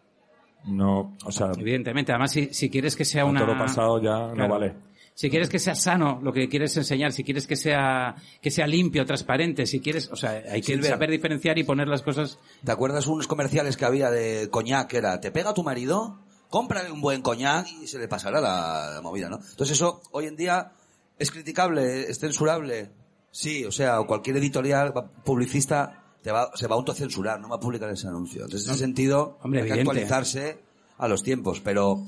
[0.65, 3.41] No, o sea, Evidentemente, además si, si quieres que sea a una...
[3.41, 4.75] todo lo pasado ya no vale.
[5.15, 8.65] Si quieres que sea sano lo que quieres enseñar, si quieres que sea que sea
[8.65, 12.39] limpio, transparente, si quieres, o sea, hay que saber diferenciar y poner las cosas.
[12.65, 16.17] ¿Te acuerdas unos comerciales que había de coñac que era, te pega tu marido,
[16.49, 19.35] cómprale un buen coñac y se le pasará la, la movida, ¿no?
[19.37, 20.71] Entonces eso hoy en día
[21.19, 22.89] es criticable, es censurable.
[23.33, 24.93] Sí, o sea, cualquier editorial,
[25.25, 28.43] publicista, te va, se va a autocensurar, no va a publicar ese anuncio.
[28.43, 30.59] Entonces, en ese sentido, Hombre, hay que actualizarse
[30.99, 32.05] a los tiempos, pero...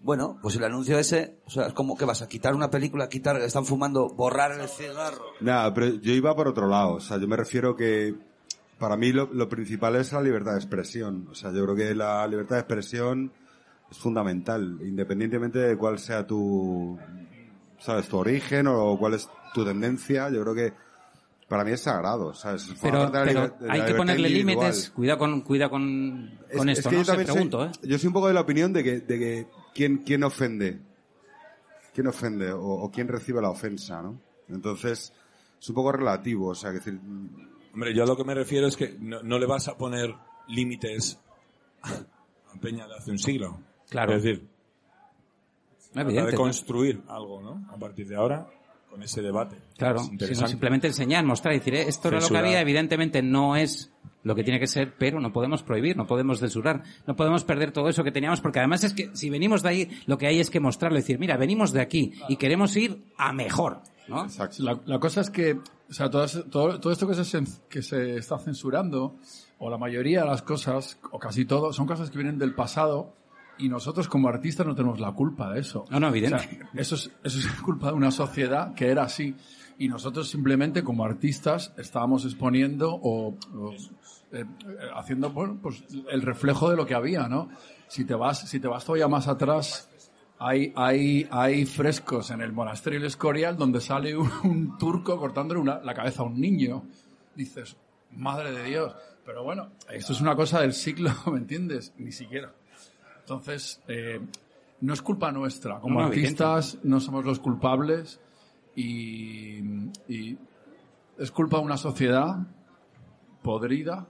[0.00, 3.08] Bueno, pues el anuncio ese, o sea, es como que vas a quitar una película,
[3.08, 5.24] quitar, están fumando, borrar el cigarro.
[5.40, 6.94] Nada, pero yo iba por otro lado.
[6.94, 8.14] O sea, yo me refiero que
[8.78, 11.26] para mí lo, lo principal es la libertad de expresión.
[11.30, 13.32] O sea, yo creo que la libertad de expresión
[13.90, 16.96] es fundamental, independientemente de cuál sea tu,
[17.80, 20.72] sabes, tu origen o cuál es tu tendencia, yo creo que
[21.48, 22.32] para mí es sagrado,
[22.82, 24.90] Pero, parte de la pero liber- de la hay que ponerle límites.
[24.90, 27.02] Cuidado con, cuidado con, con Es- esto, es que ¿no?
[27.02, 27.70] yo Se soy- ¿eh?
[27.88, 30.78] Yo soy un poco de la opinión de que, de que quién, quién ofende,
[31.94, 34.20] quién ofende o, o quién recibe la ofensa, ¿no?
[34.50, 35.12] Entonces,
[35.60, 36.98] es un poco relativo, o sea, que decir,
[37.72, 40.14] Hombre, yo a lo que me refiero es que no, no le vas a poner
[40.48, 41.18] límites
[41.82, 43.60] a Peña de hace un siglo.
[43.88, 44.14] Claro.
[44.14, 44.48] Es decir,
[45.92, 46.42] trata Evidente, de ¿no?
[46.42, 47.66] construir algo, ¿no?
[47.72, 48.46] A partir de ahora,
[48.90, 49.56] con ese debate.
[49.76, 53.56] Claro, Es sino simplemente enseñar, mostrar, decir, eh, esto era lo que había, evidentemente no
[53.56, 57.44] es lo que tiene que ser, pero no podemos prohibir, no podemos censurar, no podemos
[57.44, 60.26] perder todo eso que teníamos, porque además es que si venimos de ahí, lo que
[60.26, 64.26] hay es que mostrarlo, decir, mira, venimos de aquí y queremos ir a mejor, ¿no?
[64.58, 65.52] La, la cosa es que,
[65.88, 69.16] o sea, todo, todo, todo esto que se, que se está censurando,
[69.58, 73.14] o la mayoría de las cosas, o casi todo, son cosas que vienen del pasado
[73.58, 75.84] y nosotros como artistas no tenemos la culpa de eso.
[75.90, 76.36] No, no, evidente.
[76.36, 79.34] O sea, eso, es, eso es culpa de una sociedad que era así.
[79.78, 83.72] Y nosotros simplemente como artistas estábamos exponiendo o, o,
[84.32, 84.44] eh,
[84.96, 87.48] haciendo bueno, pues, el reflejo de lo que había, ¿no?
[87.88, 89.88] Si te vas, si te vas todavía más atrás,
[90.40, 95.60] hay, hay, hay frescos en el monasterio del Escorial donde sale un, un turco cortándole
[95.60, 96.82] una- la cabeza a un niño.
[97.34, 97.76] Dices,
[98.16, 98.94] madre de Dios.
[99.24, 101.92] Pero bueno, esto es una cosa del siglo, ¿me entiendes?
[101.98, 102.52] Ni siquiera.
[103.28, 104.20] Entonces, eh,
[104.80, 105.80] no es culpa nuestra.
[105.80, 108.18] Como No, no, artistas no somos los culpables
[108.74, 109.58] y,
[110.08, 110.38] y
[111.18, 112.38] es culpa de una sociedad
[113.42, 114.06] podrida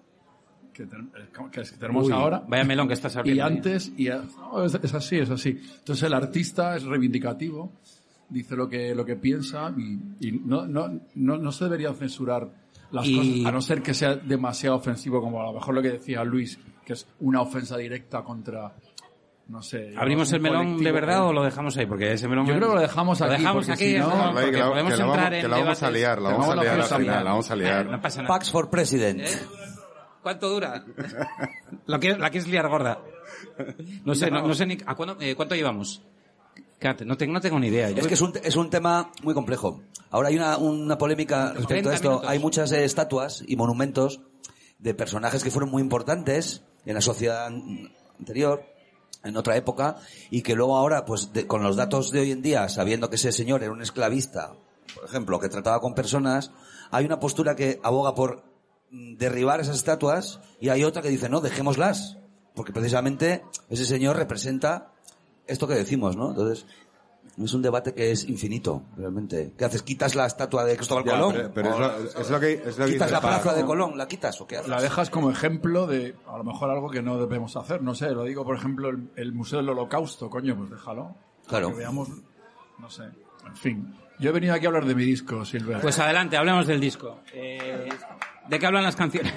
[0.72, 1.10] que, ten-
[1.50, 2.44] que tenemos Uy, ahora.
[2.46, 3.56] vaya melón que estás Y abriendo ahí.
[3.56, 5.58] antes, y no, es, es así, es así.
[5.78, 7.72] Entonces el artista es reivindicativo,
[8.28, 12.48] dice lo que, lo que piensa y, y no, no, no, no se deberían censurar
[12.92, 15.82] las Y- cosas, a no ser que sea demasiado ofensivo, como a lo mejor lo
[15.82, 18.72] que decía Luis, que es una ofensa directa contra,
[19.48, 19.94] no sé.
[19.96, 21.86] ¿Abrimos el melón de verdad o lo dejamos ahí?
[21.86, 22.46] Porque ese melón...
[22.46, 24.32] Yo creo que lo dejamos Lo aquí, dejamos porque aquí, si no- ¿no?
[24.32, 26.30] Porque que la- podemos que la entrar vamos- en que la vamos a liar, la
[26.30, 27.86] vamos a liar al final, la vamos a liar.
[27.86, 28.34] No pasa nada.
[28.34, 29.20] Pax for President.
[29.20, 29.38] ¿Eh?
[30.22, 30.84] ¿Cuánto dura?
[31.86, 32.98] Lo que, la quieres liar gorda.
[34.04, 34.78] No sé, no, no sé ni...
[34.84, 36.02] ¿a cuándo- eh, ¿Cuánto llevamos?
[36.78, 37.90] Cállate, no, tengo, no tengo ni idea.
[37.90, 39.80] Yo- Es que es un, es un tema muy complejo.
[40.10, 42.08] Ahora hay una, una polémica respecto 30 a esto.
[42.10, 42.30] minutos.
[42.30, 44.20] Hay muchas eh, estatuas y monumentos
[44.78, 48.62] de personajes que fueron muy importantes en la sociedad an- anterior,
[49.24, 49.96] en otra época,
[50.30, 53.16] y que luego ahora, pues de- con los datos de hoy en día, sabiendo que
[53.16, 54.54] ese señor era un esclavista,
[54.94, 56.50] por ejemplo, que trataba con personas,
[56.90, 58.44] hay una postura que aboga por
[58.90, 62.16] mm, derribar esas estatuas y hay otra que dice, no, dejémoslas,
[62.54, 64.92] porque precisamente ese señor representa
[65.46, 66.30] esto que decimos, ¿no?
[66.30, 66.66] Entonces,
[67.44, 69.52] es un debate que es infinito, realmente.
[69.56, 69.82] ¿Qué haces?
[69.82, 71.32] ¿Quitas la estatua de Cristóbal Ya, Colón?
[71.34, 73.64] pero, pero es, ¿O lo, es lo que, es lo que ¿Quitas la plaza de
[73.64, 73.96] Colón?
[73.96, 74.68] ¿La quitas o qué haces?
[74.68, 77.82] La dejas como ejemplo de, a lo mejor, algo que no debemos hacer.
[77.82, 81.14] No sé, lo digo, por ejemplo, el, el Museo del Holocausto, coño, pues déjalo.
[81.46, 81.70] Claro.
[81.70, 82.08] Que veamos,
[82.78, 83.04] no sé.
[83.46, 83.94] En fin.
[84.18, 85.80] Yo he venido aquí a hablar de mi disco, Silver.
[85.80, 87.20] Pues adelante, hablemos del disco.
[87.32, 87.88] Eh,
[88.48, 89.32] ¿De qué hablan las canciones?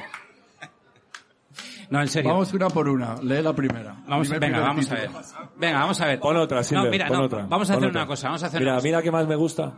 [1.92, 2.32] No, en serio.
[2.32, 3.16] Vamos una por una.
[3.22, 3.96] Lee la primera.
[4.08, 5.10] Vamos, venga, vamos a ver.
[5.58, 6.20] Venga, vamos a ver.
[6.20, 7.46] Pon otra, Silver, No, mira, pon no, otra.
[7.48, 8.00] vamos a hacer otra.
[8.02, 8.88] una cosa, vamos a hacer Mira, una cosa.
[8.88, 9.74] mira qué más me gusta.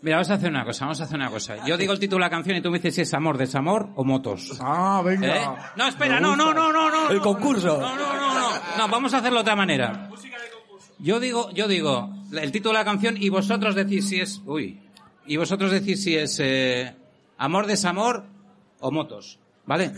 [0.00, 1.66] Mira, vamos a hacer una cosa, vamos a hacer una cosa.
[1.66, 3.88] Yo digo el título de la canción y tú me dices si es amor, desamor
[3.96, 4.56] o motos.
[4.62, 5.36] Ah, venga.
[5.36, 5.48] ¿Eh?
[5.74, 7.10] No, espera, no, no, no, no, no.
[7.10, 7.80] El concurso.
[7.80, 8.50] No, no, no, no.
[8.78, 10.08] No, vamos a hacerlo de otra manera.
[11.00, 14.80] Yo digo, yo digo el título de la canción y vosotros decís si es, uy,
[15.26, 16.94] y vosotros decís si es eh,
[17.38, 18.24] amor, desamor
[18.80, 19.92] o motos, ¿vale?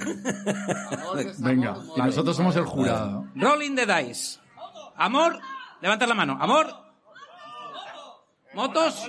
[1.38, 1.76] Venga.
[1.96, 3.24] Y nosotros somos el jurado.
[3.36, 4.40] Rolling the dice.
[4.96, 5.38] Amor,
[5.80, 6.36] levantad la mano.
[6.40, 6.66] Amor,
[8.52, 9.08] motos.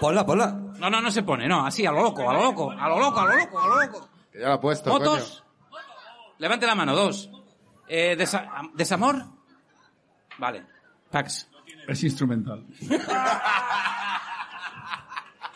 [0.00, 0.52] Ponla, ponla.
[0.78, 2.98] No, no, no se pone, no, así, a lo loco, a lo loco, a lo
[2.98, 4.08] loco, a lo loco, a lo loco.
[4.32, 5.44] Que ya lo he puesto, ¿Motos?
[6.38, 7.30] Levante la mano, dos.
[7.86, 9.22] Eh, desa- ¿Desamor?
[10.38, 10.66] Vale.
[11.10, 11.48] Pax.
[11.86, 12.66] Es instrumental.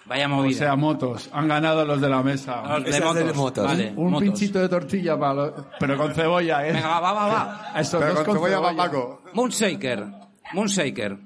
[0.06, 0.58] Vaya O movida.
[0.58, 1.28] sea, motos.
[1.32, 2.62] Han ganado los de la mesa.
[2.62, 3.26] Los de Esa motos.
[3.26, 3.64] de motos.
[3.66, 4.22] Vale, Un motos.
[4.22, 6.72] pinchito de tortilla para los- Pero con cebolla, ¿eh?
[6.72, 8.72] Venga, va, va, va, Estos Pero dos con con cebolla cebolla.
[8.76, 9.22] va Paco.
[9.32, 10.06] Moonshaker.
[10.52, 11.18] Moonshaker.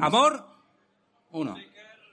[0.00, 0.46] Amor.
[1.32, 1.54] Uno.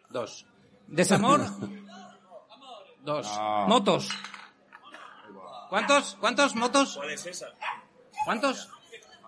[0.09, 0.45] Dos.
[0.87, 1.41] Desamor.
[3.05, 3.27] Dos.
[3.31, 3.65] Ah.
[3.67, 4.09] Motos.
[5.69, 6.17] ¿Cuántos?
[6.19, 6.99] ¿Cuántos motos?
[8.25, 8.69] ¿Cuántos?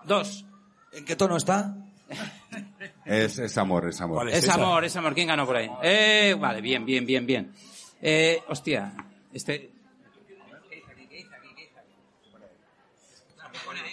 [0.04, 0.44] Dos.
[0.92, 1.74] ¿En qué tono está?
[3.04, 4.16] Es, es amor, es amor.
[4.16, 5.14] ¿Cuál Es amor, es amor.
[5.14, 5.68] ¿Quién ganó por ahí?
[5.82, 7.52] Eh, vale, bien, bien, bien, bien.
[8.00, 8.94] Eh, hostia,
[9.32, 9.70] este...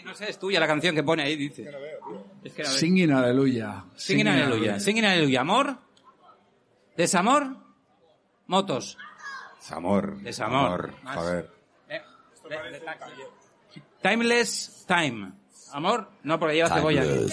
[0.06, 1.70] No sé, es tuya la canción que pone ahí, dice.
[2.44, 2.66] Es que.
[2.66, 3.86] Singing Aleluya.
[3.96, 4.80] Singing Aleluya.
[4.80, 5.42] Singing Aleluya.
[5.42, 5.78] Amor.
[6.98, 7.56] Desamor.
[8.48, 8.98] Motos.
[9.60, 10.22] Es amor.
[10.22, 10.96] Desamor.
[11.04, 11.16] Más.
[11.16, 11.50] Joder.
[11.88, 12.02] Eh,
[14.02, 15.32] Timeless Time.
[15.74, 17.28] Amor, no, porque lleva cebolla aquí.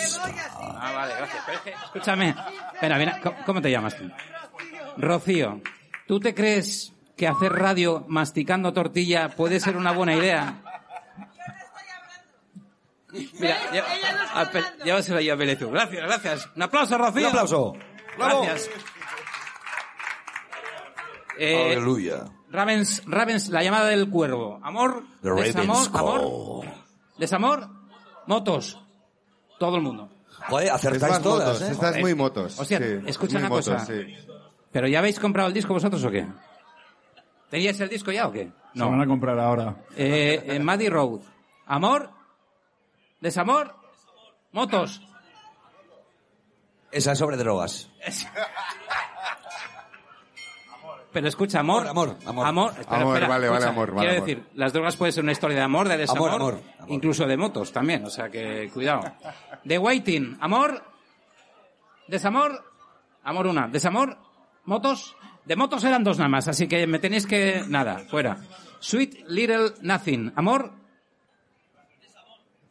[0.57, 1.43] Ah, vale, gracias.
[1.47, 2.35] Pero es que, escúchame.
[2.75, 4.09] Espera, mira, ¿cómo- ¿cómo te llamas tú?
[4.97, 5.61] Rocío,
[6.07, 10.63] ¿tú te crees que hacer radio masticando tortilla puede ser una buena idea?
[13.41, 13.57] Mira,
[14.85, 15.71] llévaselo ahí a Beletu.
[15.71, 16.49] Gracias, gracias.
[16.55, 17.23] Un aplauso, Rocío.
[17.23, 17.73] Un aplauso.
[18.17, 18.71] Gracias.
[21.39, 22.25] Eh, Aleluya.
[22.51, 24.59] Ravens, Ravens, la llamada del cuervo.
[24.63, 26.65] Amor, The desamor, amor,
[27.19, 27.69] desamor,
[28.29, 28.79] motos.
[29.59, 30.09] Todo el mundo.
[30.49, 31.73] Joder, acertáis todas, motos, ¿eh?
[31.73, 32.01] esta es Joder.
[32.03, 32.61] muy motos.
[32.61, 33.85] Hostia, sí, escucha una cosa.
[33.85, 34.15] sí.
[34.71, 36.27] ¿Pero ya habéis comprado el disco vosotros o qué?
[37.51, 38.53] ¿Teníais el disco ya o qué?
[38.75, 39.75] Se van a comprar ahora.
[39.97, 41.21] Eh, en Maddy Road.
[41.67, 42.11] Amor,
[43.21, 43.75] desamor,
[44.53, 45.01] motos.
[46.93, 47.91] Esa es sobre drogas.
[51.19, 51.89] Pero escucha, amor.
[51.89, 52.47] Amor, amor, amor.
[52.47, 54.29] Amor, espera, Amor, espera, vale, vale, amor, vale, Quiero amor.
[54.29, 56.93] decir, las drogas pueden ser una historia de amor, de desamor, Amor, amor, amor.
[56.93, 59.01] incluso de motos también, o sea que cuidado.
[59.67, 60.81] The Waiting, amor,
[62.07, 62.65] desamor,
[63.25, 64.17] amor una, desamor,
[64.65, 68.37] motos, de motos eran dos nada más, así que me tenéis que, nada, fuera.
[68.79, 70.71] Sweet Little Nothing, amor,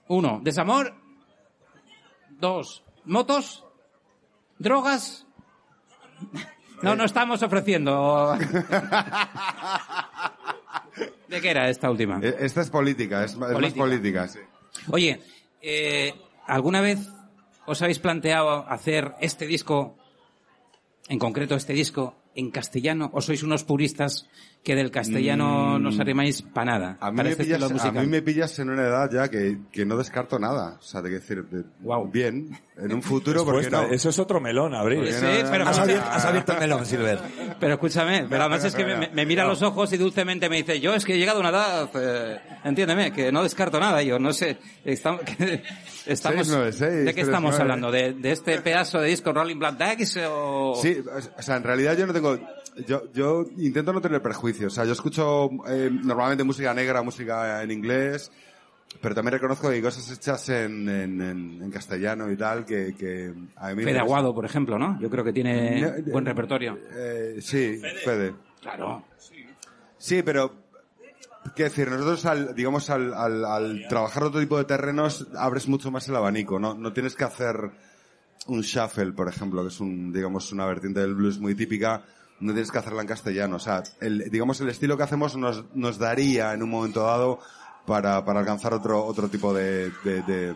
[0.07, 0.93] uno, desamor,
[2.29, 3.65] dos, motos,
[4.57, 5.27] drogas,
[6.81, 8.37] no, no estamos ofreciendo.
[11.27, 12.19] ¿De qué era esta última?
[12.21, 13.59] Eh, Esta es política, es, Política.
[13.61, 14.39] más política, sí.
[14.89, 15.21] Oye,
[15.61, 16.13] eh,
[16.45, 16.99] ¿alguna vez
[17.65, 19.97] os habéis planteado hacer este disco,
[21.09, 23.09] en concreto este disco, en castellano?
[23.13, 24.27] ¿O sois unos puristas
[24.67, 26.97] que del castellano no os arrimáis para nada?
[26.99, 27.03] Mm.
[27.05, 29.59] A mí, para me este pillas, a mí me pillas en una edad ya que,
[29.71, 30.75] que no descarto nada.
[30.77, 32.09] O sea, de decir, de- Guau.
[32.11, 33.93] bien, en un futuro, ¿por qué Respuesta, no?
[33.93, 35.07] Eso es otro melón, abrir.
[35.13, 37.19] Sí, no, pero, no, Has no, abierto, has abierto el melón, Silver.
[37.61, 40.49] pero escúchame, pero además es que me, me- me mira a los ojos y dulcemente
[40.49, 43.79] me dice, yo es que he llegado a una edad, eh, entiéndeme, que no descarto
[43.79, 45.63] nada, yo no sé, estamos, que-
[46.05, 47.61] estamos 696, ¿de qué estamos 39?
[47.61, 47.91] hablando?
[47.91, 50.73] ¿De, de este pedazo de disco Rolling Black Dags o...?
[50.81, 50.97] Sí,
[51.37, 52.37] o sea, en realidad yo no tengo...
[52.85, 54.73] Yo, yo intento no tener prejuicios.
[54.73, 58.31] O sea, yo escucho eh, normalmente música negra, música en inglés,
[59.01, 62.93] pero también reconozco que hay cosas hechas en, en, en- en castellano y tal que,
[62.95, 63.99] que a mí Fede.
[63.99, 64.99] Aguado, por ejemplo, ¿no?
[65.01, 66.77] Yo creo que tiene No, eh, buen repertorio.
[66.95, 68.35] Eh, sí, Fede.
[68.61, 69.05] Claro.
[69.97, 70.53] Sí, pero
[71.55, 75.89] quiero decir, nosotros al, digamos, al, al, al trabajar otro tipo de terrenos abres mucho
[75.89, 76.75] más el abanico, ¿no?
[76.75, 77.55] No tienes que hacer
[78.47, 82.03] un shuffle, por ejemplo, que es un, digamos, una vertiente del blues muy típica,
[82.39, 83.55] no tienes que hacerla en castellano.
[83.55, 87.39] O sea, el, digamos, el estilo que hacemos nos, nos daría en un momento dado
[87.85, 90.55] para, para alcanzar otro, otro tipo de, de, de,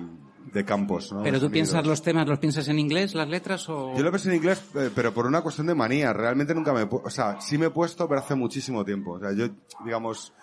[0.53, 1.23] de campos, ¿no?
[1.23, 3.95] Pero tú piensas los temas, ¿los piensas en inglés, las letras o...?
[3.95, 6.13] Yo lo pienso en inglés, eh, pero por una cuestión de manía.
[6.13, 6.83] Realmente nunca me...
[6.83, 9.13] O sea, sí me he puesto, pero hace muchísimo tiempo.
[9.13, 9.47] O sea, yo,
[9.85, 10.33] digamos,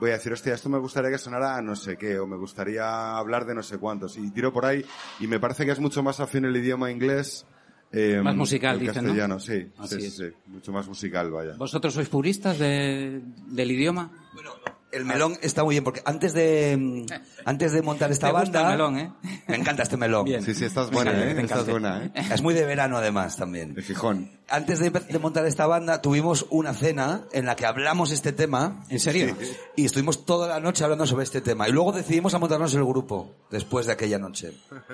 [0.00, 2.36] voy a decir, hostia, esto me gustaría que sonara a no sé qué, o me
[2.36, 4.16] gustaría hablar de no sé cuántos.
[4.16, 4.84] Y tiro por ahí,
[5.20, 7.46] y me parece que es mucho más afín el idioma inglés.
[7.92, 9.02] Eh, Más musical, dicen, ¿no?
[9.02, 9.66] castellano, sí.
[9.78, 10.14] Así sí, es.
[10.16, 10.36] sí, sí.
[10.46, 11.54] Mucho más musical, vaya.
[11.56, 14.10] ¿Vosotros sois puristas de, del idioma?
[14.98, 17.06] El melón está muy bien, porque antes de, mm,
[17.44, 18.72] antes de montar esta Te gusta banda...
[18.72, 19.12] el melón, ¿eh?
[19.46, 20.24] Me encanta este melón.
[20.24, 20.42] Bien.
[20.42, 21.34] Sí, sí, estás Me buena, encanta, ¿eh?
[21.34, 21.70] te Estás encanta.
[21.72, 22.34] buena, ¿eh?
[22.34, 23.74] Es muy de verano además también.
[23.74, 24.30] De Gijón.
[24.48, 28.82] Antes de, de montar esta banda tuvimos una cena en la que hablamos este tema
[28.88, 29.36] ¿En serio?
[29.76, 31.68] y estuvimos toda la noche hablando sobre este tema.
[31.68, 34.52] Y luego decidimos a montarnos el grupo después de aquella noche.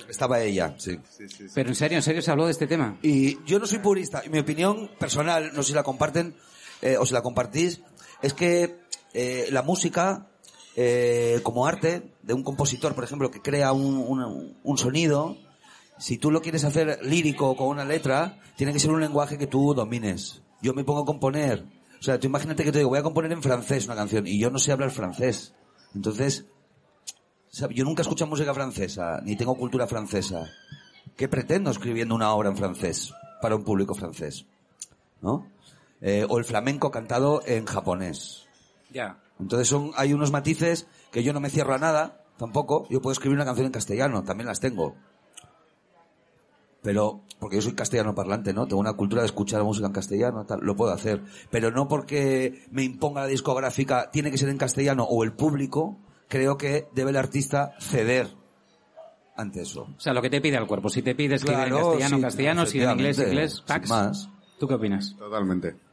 [0.08, 0.98] Estaba ella, sí.
[1.16, 1.52] Sí, sí, sí.
[1.54, 2.98] Pero en serio, en serio se habló de este tema.
[3.02, 4.22] Y yo no soy purista.
[4.26, 6.34] Y mi opinión personal, no sé si la comparten
[6.82, 7.80] eh, o si la compartís,
[8.22, 8.78] es que
[9.12, 10.28] eh, la música,
[10.76, 15.36] eh, como arte, de un compositor, por ejemplo, que crea un, un- un sonido,
[15.98, 19.46] si tú lo quieres hacer lírico con una letra, tiene que ser un lenguaje que
[19.46, 20.42] tú domines.
[20.62, 21.64] Yo me pongo a componer.
[22.00, 24.38] O sea, tú imagínate que te digo, voy a componer en francés una canción y
[24.38, 25.54] yo no sé hablar francés.
[25.94, 26.44] Entonces,
[27.70, 30.50] yo nunca escucho música francesa, ni tengo cultura francesa.
[31.16, 34.46] ¿Qué pretendo escribiendo una obra en francés para un público francés?
[35.22, 35.46] ¿No?
[36.06, 38.46] Eh, o el flamenco cantado en japonés.
[38.92, 39.22] Ya.
[39.40, 42.86] Entonces son, hay unos matices que yo no me cierro a nada, tampoco.
[42.90, 44.96] Yo puedo escribir una canción en castellano, también las tengo.
[46.82, 48.66] Pero, porque yo soy castellano parlante, ¿no?
[48.66, 51.22] Tengo una cultura de escuchar música en castellano, tal, lo puedo hacer.
[51.50, 55.98] Pero no porque me imponga la discográfica, tiene que ser en castellano o el público,
[56.28, 58.28] creo que debe el artista ceder
[59.38, 59.88] ante eso.
[59.96, 60.90] O sea, lo que te pide el cuerpo.
[60.90, 63.88] Si te pide escribir Claro, en castellano, sí, castellano, si en inglés, inglés, Pax.
[63.88, 64.28] más.
[64.58, 65.16] ¿Tú qué opinas?
[65.18, 65.83] Totalmente.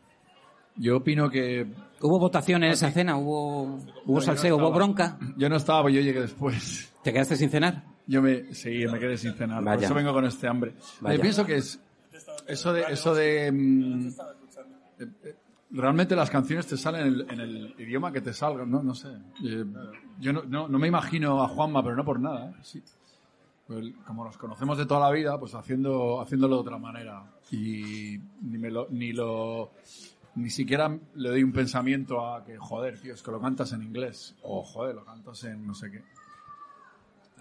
[0.75, 1.67] Yo opino que
[2.01, 3.17] ¿Hubo votación en esa cena?
[3.17, 4.57] ¿Hubo, hubo salseo?
[4.57, 5.17] ¿Hubo bronca?
[5.37, 6.91] yo no estaba, yo llegué después.
[7.03, 7.83] ¿Te quedaste sin cenar?
[8.07, 9.63] Yo me, sí, me quedé sin cenar.
[9.63, 9.75] Vaya.
[9.75, 10.73] Por eso vengo con este hambre.
[10.99, 11.17] Vaya.
[11.17, 11.79] Yo pienso que es
[12.47, 14.07] eso de, eso de, mm,
[14.99, 15.35] eh,
[15.71, 18.81] realmente las canciones te salen en el, en el idioma que te salgan, ¿no?
[18.81, 19.09] No sé.
[19.45, 19.63] Eh,
[20.19, 22.53] yo no, no, no me imagino a Juanma, pero no por nada, ¿eh?
[22.63, 22.83] Sí.
[23.67, 27.23] pues, como nos conocemos de toda la vida, pues haciendo, haciéndolo de otra manera.
[27.51, 29.71] Y ni me lo, ni lo,
[30.35, 33.83] ni siquiera le doy un pensamiento a que, joder, tío, es que lo cantas en
[33.83, 34.35] inglés.
[34.43, 35.99] O, joder, lo cantas en no sé qué.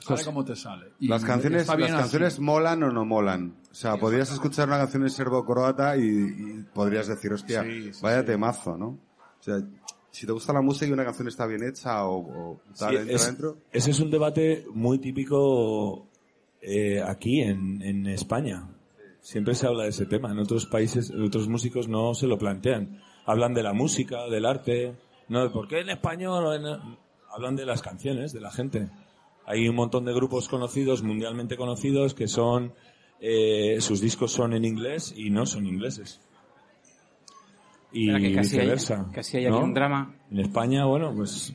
[0.01, 0.93] Sale Pues, como te sale.
[0.99, 1.93] Y Las canciones, las así.
[1.93, 3.55] canciones molan o no molan.
[3.70, 8.01] O sea, podrías escuchar una canción en serbo-croata y, y podrías decir, hostia, Sí, sí,
[8.03, 8.26] vaya sí.
[8.26, 8.86] temazo, ¿no?
[8.88, 9.61] O sea,
[10.11, 12.16] si te gusta la música y una canción está bien hecha o,
[12.55, 13.59] o tal, Sí, entra es- dentro.
[13.70, 16.07] Ese es un debate muy típico
[16.62, 18.66] eh, aquí en, en España.
[19.20, 20.30] Siempre se habla de ese tema.
[20.30, 23.00] En otros países, otros músicos no se lo plantean.
[23.26, 24.94] Hablan de la música, del arte,
[25.28, 26.54] no de por qué en español.
[26.54, 26.98] en-
[27.32, 28.88] Hablan de las canciones, de la gente.
[29.46, 32.72] Hay un montón de grupos conocidos, mundialmente conocidos, que son
[33.20, 36.20] eh, sus discos son en inglés y no son ingleses.
[37.92, 39.06] Y Espera, que casi hay- viceversa.
[39.12, 39.64] casi hay aquí ¿no?
[39.64, 40.14] un drama.
[40.30, 41.52] En España, bueno, pues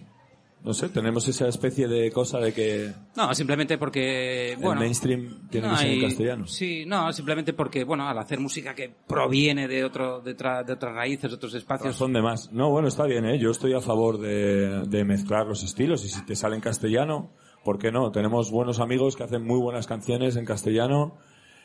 [0.65, 4.73] no sé, tenemos esa especie de cosa de que No, simplemente porque, bueno...
[4.73, 6.47] el mainstream tiene no que ser en castellano.
[6.47, 10.73] Sí, no, simplemente porque, bueno, al hacer música que proviene de otro, de, otra- de
[10.73, 11.87] otras raíces, de otros espacios...
[11.93, 12.51] Razón de más.
[12.51, 13.37] No, bueno, está bien, ¿eh?
[13.39, 17.31] Yo estoy a favor de, de mezclar los estilos y si te sale en castellano,
[17.63, 18.11] ¿por qué no?
[18.11, 21.17] Tenemos buenos amigos que hacen muy buenas canciones en castellano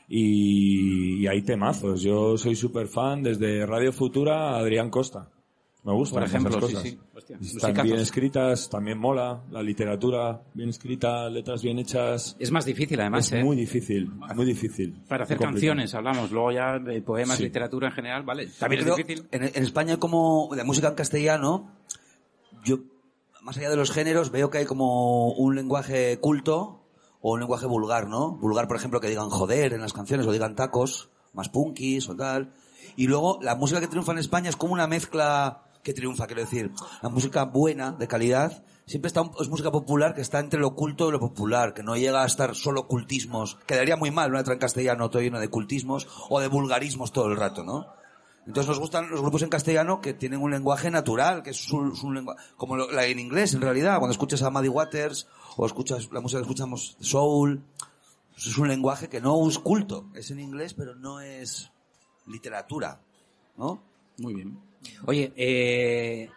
[0.09, 2.03] y, y hay temazos.
[2.03, 5.29] Yo soy súper fan desde Radio Futura a Adrián Costa.
[5.83, 6.99] Me gustan Por ejemplo, esas sí, sí.
[7.35, 7.85] Hostia, Están musicazos.
[7.85, 9.43] bien escritas, también mola.
[9.51, 12.37] La literatura bien escrita, letras bien hechas.
[12.39, 13.45] Es más difícil, además, es ¿eh?
[13.45, 15.03] muy difícil, muy difícil.
[15.09, 16.31] Para hacer canciones, hablamos.
[16.31, 17.45] Luego ya de poemas, Sí.
[17.45, 18.49] literatura en general, ¿vale?
[18.59, 19.27] También es difícil.
[19.31, 21.71] En, en España, como de música en castellano,
[22.65, 22.79] yo,
[23.43, 26.83] más allá de los géneros, veo que hay como un lenguaje culto
[27.21, 28.33] o un lenguaje vulgar, ¿no?
[28.37, 32.17] Vulgar, por ejemplo, que digan joder en las canciones o digan tacos, más punkis o
[32.17, 32.53] tal.
[32.97, 36.43] Y luego, la música que triunfa en España es como una mezcla que triunfa, quiero
[36.43, 36.71] decir.
[37.03, 41.09] La música buena, de calidad, siempre está, es música popular que está entre lo culto
[41.09, 43.57] y lo popular, que no llega a estar solo cultismos.
[43.67, 47.29] Quedaría muy mal una letra en castellano todo lleno de cultismos o de vulgarismos todo
[47.29, 47.87] el rato, ¿no?
[48.47, 51.73] Entonces nos gustan los grupos en castellano que tienen un lenguaje natural, que es es
[52.03, 56.09] un lenguaje, como la en inglés en realidad, cuando escuchas a Muddy Waters o escuchas
[56.11, 57.63] la música que escuchamos soul,
[58.33, 61.71] pues es un lenguaje que no es culto, es en inglés pero no es
[62.27, 63.01] literatura,
[63.57, 63.83] ¿no?
[64.19, 64.70] Muy bien.
[65.07, 66.31] Oye, eh,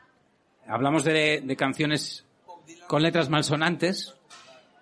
[0.68, 2.26] hablamos de, de canciones
[2.88, 4.16] con letras malsonantes.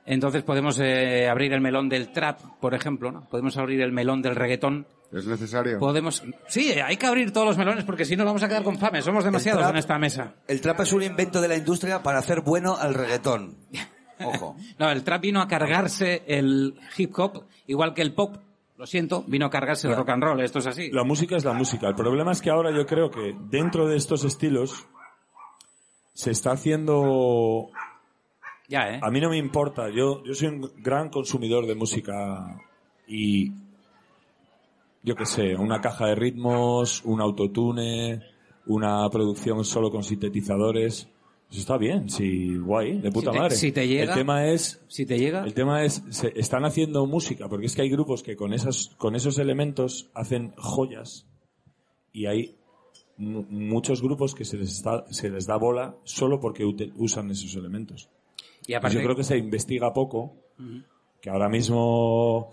[0.06, 3.28] Entonces podemos eh, abrir el melón del trap, por ejemplo, ¿no?
[3.30, 4.88] Podemos abrir el melón del reggaetón.
[5.12, 5.78] ¿Es necesario?
[5.78, 6.24] Podemos...
[6.48, 9.02] Sí, hay que abrir todos los melones porque si no vamos a quedar con fame.
[9.02, 10.34] Somos demasiados trap- en esta mesa.
[10.48, 13.58] El trap es un invento de la industria para hacer bueno al reggaetón.
[14.24, 14.56] Ojo.
[14.80, 18.38] No, el trap vino a cargarse el hip hop, igual que el pop.
[18.82, 20.42] Lo siento, vino a cargarse el rock and roll.
[20.42, 20.90] Esto es así.
[20.90, 21.88] La música es la música.
[21.88, 24.88] El problema es que ahora yo creo que dentro de estos estilos
[26.14, 27.70] se está haciendo...
[28.68, 29.00] Ya, ¿eh?
[29.04, 29.92] A mí no me importa.
[29.92, 32.60] Yo, yo soy un gran consumidor de música
[33.06, 33.52] y
[35.04, 38.24] yo qué sé, una caja de ritmos, un autotune,
[38.66, 41.08] una producción solo con sintetizadores.
[41.52, 43.56] Eso está bien, sí, guay, de puta Si te- madre.
[43.56, 45.44] si te llega- el tema es Si te llega...
[45.44, 48.96] el tema es, se están haciendo música, porque es que hay grupos que con esas,
[48.98, 51.28] con esos elementos hacen joyas
[52.14, 52.56] y hay
[53.18, 56.64] mu- muchos grupos que se les, está- se les da bola solo porque
[56.96, 58.10] usan esos elementos.
[58.66, 58.96] Y aparte...
[58.98, 60.38] yo creo que se investiga poco,
[61.22, 62.52] que ahora mismo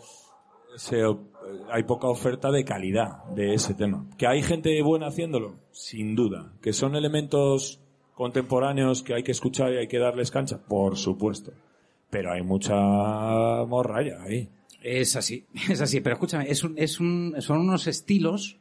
[0.77, 1.05] se-
[1.71, 4.09] hay poca oferta de calidad de ese tema.
[4.19, 6.53] Que hay gente buena haciéndolo, sin duda.
[6.61, 7.81] Que son elementos
[8.19, 11.53] contemporáneos que hay que escuchar y hay que darles cancha, por supuesto.
[12.11, 14.49] Pero hay mucha morralla ahí.
[14.83, 16.01] Es así, es así.
[16.01, 18.57] Pero escúchame, es un, es un, son unos estilos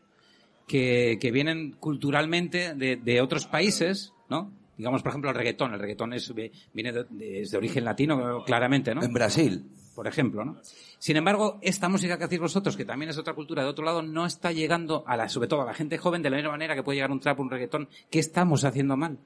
[0.68, 4.52] que, que vienen culturalmente de, de otros países, ¿no?
[4.78, 5.74] Digamos, por ejemplo, el reggaetón.
[5.74, 6.32] El reggaetón es,
[6.72, 9.02] viene de, de- es de origen latino, claramente, ¿no?
[9.02, 9.66] En Brasil.
[9.96, 10.58] Por ejemplo, ¿no?
[11.00, 14.04] Sin embargo, esta música que hacéis vosotros, que también es otra cultura de otro lado,
[14.04, 16.76] no está llegando a la, sobre todo a la gente joven de la misma manera
[16.76, 17.90] que puede llegar un trap, un reggaetón.
[18.12, 19.18] ¿Qué estamos haciendo mal?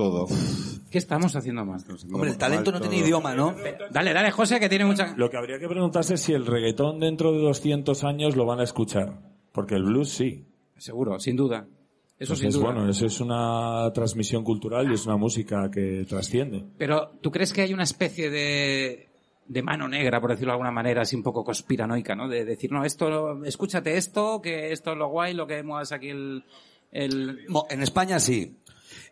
[0.00, 0.26] Todo.
[0.90, 1.84] ¿Qué estamos haciendo mal?
[2.10, 3.54] Hombre, el talento no tiene idioma, ¿no?
[3.90, 5.14] Dale, dale, José, que tiene mucha...
[5.14, 8.60] Lo que habría que preguntarse es si el reggaetón dentro de 200 años lo van
[8.60, 9.20] a escuchar.
[9.52, 10.46] Porque el blues sí.
[10.78, 11.66] Seguro, sin duda.
[12.18, 12.72] Eso Entonces, sin duda.
[12.72, 16.64] bueno, eso es una transmisión cultural y es una música que trasciende.
[16.78, 19.10] Pero, ¿tú crees que hay una especie de,
[19.46, 22.26] de mano negra, por decirlo de alguna manera, así un poco conspiranoica, ¿no?
[22.26, 26.08] De decir, no, esto, escúchate esto, que esto es lo guay, lo que muevas aquí
[26.08, 26.42] el,
[26.90, 28.56] En España sí.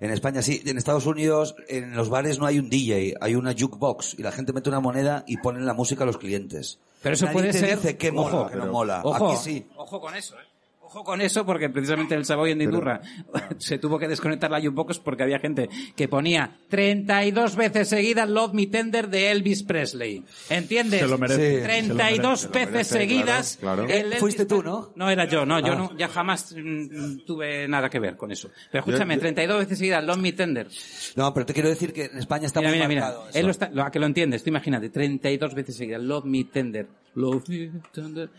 [0.01, 0.63] En España sí.
[0.67, 4.33] En Estados Unidos, en los bares no hay un DJ, hay una jukebox y la
[4.33, 6.79] gente mete una moneda y ponen la música a los clientes.
[7.03, 7.77] Pero eso Nadie puede te ser...
[7.77, 9.01] dice que mola, Ojo, que no pero- mola.
[9.05, 9.67] Ojo, Aquí sí.
[9.77, 10.45] ojo con eso, ¿eh?
[10.91, 13.03] Ojo con eso, porque precisamente el Savoy en Indurra
[13.59, 18.27] se tuvo que desconectar la un pocos porque había gente que ponía 32 veces seguidas
[18.27, 20.25] Love Me Tender de Elvis Presley.
[20.49, 21.01] ¿Entiendes?
[21.01, 21.63] Se lo merece, Sí.
[21.65, 23.57] 32 se lo veces merece, seguidas.
[23.61, 23.99] claro, claro.
[24.01, 24.93] el Elvis Fuiste tú, ¿no?
[24.97, 25.77] No era yo, no, yo Ah.
[25.77, 28.49] no, ya jamás mm, tuve nada que ver con eso.
[28.73, 30.69] Pero escúchame, Yo- yo- 32 veces seguidas Love Me Tender.
[31.17, 33.09] No, pero te quiero decir que en España está Mira, muy mira, mira.
[33.29, 33.39] eso.
[33.39, 36.45] Él lo está, lo, a que lo entiendes, tú imagínate, 32 veces seguidas, love me
[36.45, 38.31] tender, love me tender.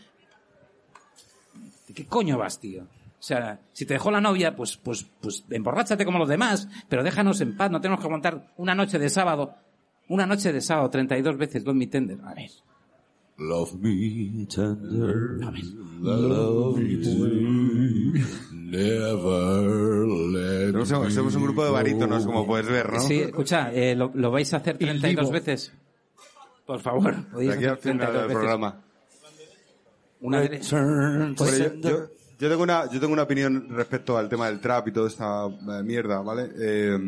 [1.90, 2.84] ¿De qué coño vas, tío?
[2.84, 7.02] O sea, si te dejó la novia, pues, pues, pues, emborráchate como los demás, pero
[7.02, 9.56] déjanos en paz, no tenemos que aguantar una noche de sábado,
[10.08, 12.18] una noche de sábado, 32 veces, love me tender.
[12.24, 12.48] A ver.
[13.38, 15.44] Love me tender.
[15.44, 15.64] A ver.
[16.00, 18.12] Love me
[18.52, 23.00] never let No, somos, somos un grupo de barítonos, como puedes ver, ¿no?
[23.00, 25.32] Sí, escucha, eh, lo, lo vais a hacer 32 Divo.
[25.32, 25.72] veces.
[26.64, 28.38] Por favor, podéis aquí al hacer final 32 del veces.
[28.38, 28.84] programa.
[30.20, 30.76] Una de- to
[31.44, 31.92] Hombre, yo, sender.
[31.92, 35.08] yo- yo tengo una, yo tengo una opinión respecto al tema del trap y toda
[35.08, 36.50] esta eh, mierda, ¿vale?
[36.58, 36.98] Eh,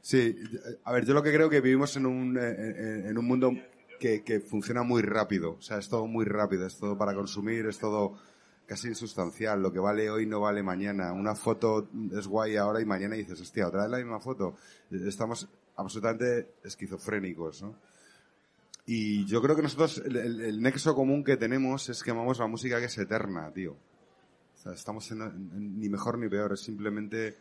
[0.00, 0.36] sí,
[0.84, 3.52] a ver, yo lo que creo que vivimos en un, eh, en, en un mundo
[4.00, 7.66] que, que funciona muy rápido, o sea, es todo muy rápido, es todo para consumir,
[7.66, 8.18] es todo
[8.66, 12.84] casi insustancial, lo que vale hoy no vale mañana, una foto es guay ahora y
[12.84, 14.56] mañana dices, hostia, otra vez la misma foto,
[14.90, 17.74] estamos absolutamente esquizofrénicos, ¿no?
[18.86, 22.38] Y yo creo que nosotros, el, el- el nexo común que tenemos es que amamos
[22.38, 23.72] la música que es eterna, tío.
[23.72, 27.36] O sea, estamos en, en- ni mejor ni peor, es simplemente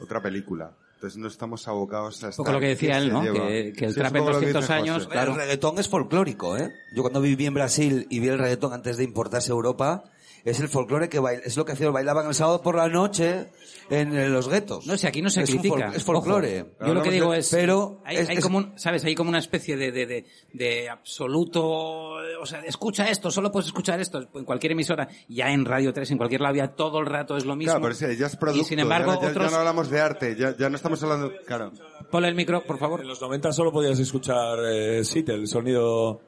[0.00, 0.72] otra película.
[0.94, 2.36] Entonces no estamos abocados a estar...
[2.44, 3.20] poco lo que decía ¿qué él, ¿no?
[3.20, 5.08] Que, que el Sí, trap en poco lo que 200 dice años, José.
[5.10, 5.32] claro.
[5.32, 6.72] El reggaetón es folclórico, ¿eh?
[6.94, 10.04] Yo cuando viví en Brasil y vi el reggaetón antes de importarse a Europa,
[10.44, 13.48] es el folclore que baila, es lo que hacían, bailaban el sábado por la noche
[13.90, 14.86] en los guetos.
[14.86, 15.88] No sé, aquí no se es critica.
[15.90, 16.60] fol- es folclore.
[16.62, 19.14] Ojo, yo lo que digo es, pero hay, es- hay es- como un, sabes, hay
[19.14, 24.00] como una especie de, de, de, de absoluto, o sea, escucha esto, solo puedes escuchar
[24.00, 27.36] esto en cualquier emisora, ya en Radio 3, en cualquier lado, ya todo el rato
[27.36, 27.72] es lo mismo.
[27.72, 28.62] Claro, pero sí, ya es producto.
[28.62, 31.02] y sin embargo, ya, ya- ya otros, no hablamos de arte, ya, ya no estamos
[31.02, 31.32] hablando...
[31.46, 31.72] Claro.
[32.10, 33.00] ponle el micro, por favor.
[33.00, 36.20] En los 90 solo podías escuchar eh, Sit, el sonido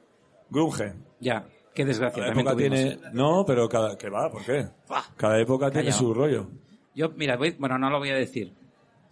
[0.49, 0.93] grunge.
[1.19, 1.47] Ya,
[1.77, 2.23] qué desgracia.
[2.23, 2.97] Cada época tiene...
[3.13, 3.97] No, pero cada...
[3.97, 4.29] ¿Qué va?
[4.31, 4.67] ¿Por qué?
[5.15, 6.47] Cada época tiene su rollo.
[6.95, 8.51] Yo, mira, voy- bueno, no lo voy a decir.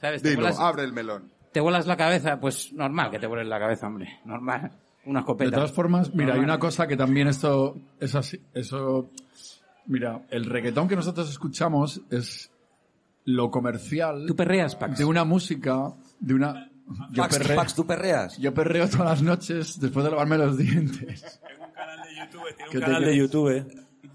[0.02, 0.24] ¿Sabes?
[0.24, 1.30] Dilo, vuelas, abre el melón.
[1.52, 4.20] te vuelas la cabeza, pues normal que te vueles la cabeza, hombre.
[4.26, 4.72] Normal.
[5.06, 5.52] Una De escopeta.
[5.52, 9.12] todas formas, mira, hay una cosa que también esto es así, eso,
[9.86, 12.50] mira, el reggaetón que nosotros escuchamos es
[13.26, 14.98] lo comercial Tú perreas, Pax.
[14.98, 16.72] de una música, de una,
[17.12, 18.38] yo Pax, perreo, Pax, tú perreas.
[18.40, 21.40] yo perreo todas las noches después de lavarme los dientes.
[22.30, 23.66] Tiene Que un canal de YouTube.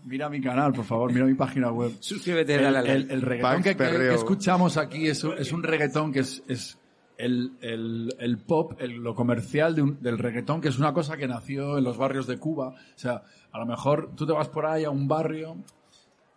[0.05, 1.93] Mira mi canal, por favor, mira mi página web.
[2.01, 2.93] Suscríbete, El, dale a like.
[2.95, 6.79] el- el reggaetón que, que- escuchamos aquí es, un- es un reggaetón que es, es
[7.19, 11.17] el, el, el pop, el- lo comercial de un- del reggaetón, que es una cosa
[11.19, 12.69] que nació en los barrios de Cuba.
[12.69, 15.57] O sea, a lo mejor tú te vas por ahí a un barrio,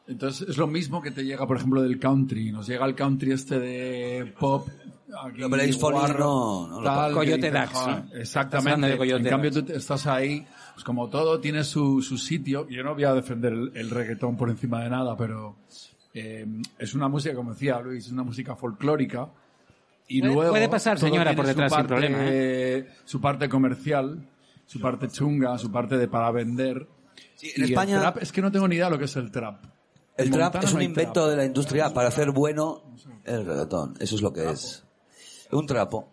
[0.08, 2.52] entonces es lo mismo que te llega, por ejemplo, del country.
[2.52, 4.68] Nos llega el country este de pop.
[5.26, 7.80] Aquí, Blaze Foley guarro, no- no tal, Coyote Dax, ¿no?
[7.80, 8.94] Hablando Exactamente.
[9.16, 9.54] en cambio, Dax.
[9.54, 12.68] tú te- estás ahí, pues como todo tiene su, su sitio.
[12.70, 15.56] Yo no voy a defender el, el reggaetón por encima de nada, pero
[16.14, 16.46] eh,
[16.80, 19.30] es una música, como decía Luis, es una música folclórica.
[20.08, 22.88] Y Puede- luego puede pasar, señora, por su detrás, sin parte- problema, ¿eh?
[23.06, 24.28] Su parte comercial,
[24.66, 26.88] su parte chunga, su parte de para vender.
[27.36, 29.16] Sí, Y en el España trap, es que no tengo ni idea lo que es
[29.16, 29.64] el trap.
[30.18, 31.30] el En trap Montana es un invento trap.
[31.30, 32.84] de la industria para hacer bueno
[33.24, 33.96] el reggaetón.
[34.00, 34.84] Eso es lo que es.
[35.52, 36.12] Un trapo.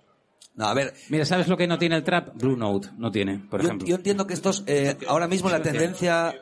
[0.54, 2.36] No, a ver, Mira, ¿sabes lo que no tiene el trap?
[2.36, 3.86] Blue Note no tiene, por yo, ejemplo.
[3.88, 6.34] yo entiendo que estos, eh, ahora mismo la tendencia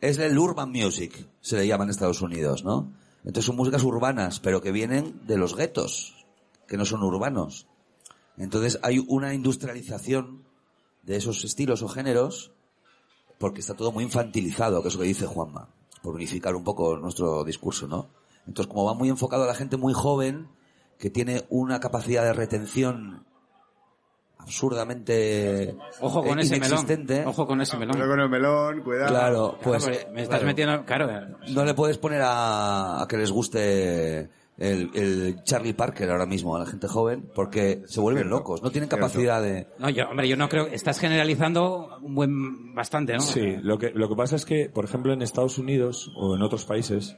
[0.00, 2.92] es el urban music, se le llama en Estados Unidos, ¿no?
[3.24, 6.26] Entonces son músicas urbanas, pero que vienen de los guetos,
[6.68, 7.66] que no son urbanos.
[8.36, 10.44] Entonces hay una industrialización
[11.02, 12.52] de esos estilos o géneros
[13.38, 15.68] porque está todo muy infantilizado, que es lo que dice Juanma,
[16.02, 18.08] por unificar un poco nuestro discurso, ¿no?
[18.46, 20.48] Entonces, como va muy enfocado a la gente muy joven,
[20.98, 23.24] que tiene una capacidad de retención
[24.38, 26.86] absurdamente Ojo con ese melón.
[27.26, 27.96] Ojo con ese melón.
[27.96, 29.08] Pero con el melón, cuidado.
[29.08, 31.38] claro, pues Claro, porque me estás claro, metiendo, claro.
[31.48, 36.56] no le puedes poner a, a que les guste el, el Charlie Parker ahora mismo
[36.56, 39.66] a la gente joven, porque se vuelven locos, no tienen capacidad de...
[39.78, 43.20] No, yo, hombre, yo no creo, estás generalizando un buen, bastante, ¿no?
[43.20, 46.42] Sí, lo que, lo que pasa es que, por ejemplo, en Estados Unidos o en
[46.42, 47.16] otros países,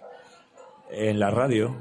[0.91, 1.77] en la radio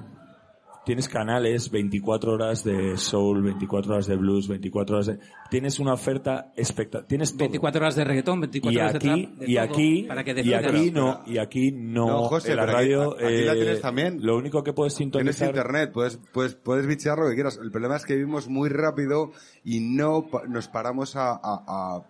[0.88, 5.20] tienes canales 24 horas de soul, 24 horas de blues, 24 horas de...
[5.52, 7.08] Tienes una oferta espectacular.
[7.08, 7.40] Tienes todo.
[7.40, 10.24] 24 horas de reggaetón, 24 y horas de aquí, trap, de y todo, aquí, para
[10.24, 13.54] que y aquí no, y aquí no, No, José, la pero aquí- radio, aquí la
[13.54, 14.26] eh, tienes también.
[14.26, 17.60] lo único que puedes Tienes sintonizar internet, puedes, puedes, puedes bichear lo que quieras.
[17.62, 19.32] El problema es que vivimos muy rápido
[19.66, 22.02] y no pa- nos paramos a, a, a-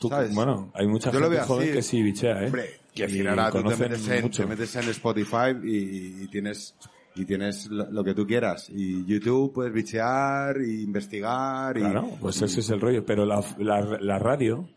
[0.00, 0.34] Tú- ¿sabes?
[0.34, 1.72] bueno, hay mucha Yo lo gente veo joven así.
[1.76, 2.46] que sí bichea, ¿eh?
[2.46, 4.42] Hombre, Y al final te metes, en, mucho.
[4.42, 6.74] te metes en Spotify y, y tienes
[7.14, 8.68] y tienes lo, que tú quieras.
[8.70, 11.76] Y YouTube puedes bichear y investigar.
[11.76, 13.04] Y, Claro, pues ese es el rollo.
[13.04, 14.68] Pero la, la, la radio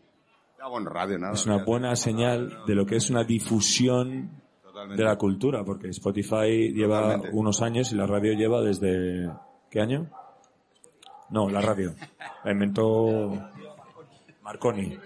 [0.60, 1.32] Ah, bueno, radio, nada.
[1.32, 5.00] es una buena señal de lo que es una difusión Totalmente.
[5.00, 7.30] de la cultura, porque Spotify lleva Totalmente.
[7.38, 9.30] unos años y la radio lleva desde...
[9.70, 10.10] ¿Qué año?
[11.30, 11.94] No, la radio.
[12.44, 13.30] La inventó
[14.42, 14.98] Marconi.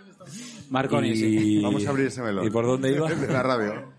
[0.71, 1.17] Marconi, y...
[1.17, 1.63] sí.
[1.63, 2.47] Vamos a abrir ese melón.
[2.47, 3.09] ¿Y por dónde iba?
[3.13, 3.93] De la radio.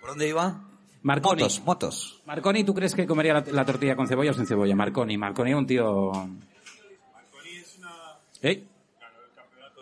[0.00, 0.68] ¿Por dónde iba?
[1.02, 1.42] Marconi.
[1.42, 2.15] Motos, motos.
[2.26, 4.74] Marconi, ¿tú crees que comería la, la tortilla con cebolla o sin cebolla?
[4.74, 5.16] Marconi.
[5.16, 6.12] Marconi es un tío...
[8.42, 8.62] ¿Eh?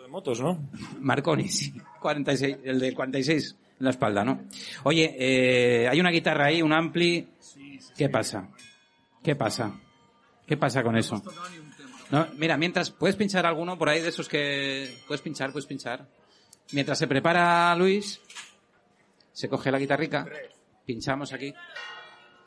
[0.01, 0.59] de motos, ¿no?
[0.99, 1.73] Marconi, sí.
[1.99, 4.41] 46, el del 46 en la espalda, ¿no?
[4.83, 7.27] Oye, eh, hay una guitarra ahí, un ampli.
[7.97, 8.47] ¿Qué pasa?
[9.23, 9.73] ¿Qué pasa?
[10.45, 11.21] ¿Qué pasa con eso?
[12.11, 14.95] No, mira, mientras, ¿puedes pinchar alguno por ahí de esos que...
[15.07, 16.07] Puedes pinchar, puedes pinchar.
[16.71, 18.21] Mientras se prepara Luis,
[19.33, 20.27] se coge la guitarrica,
[20.85, 21.53] pinchamos aquí.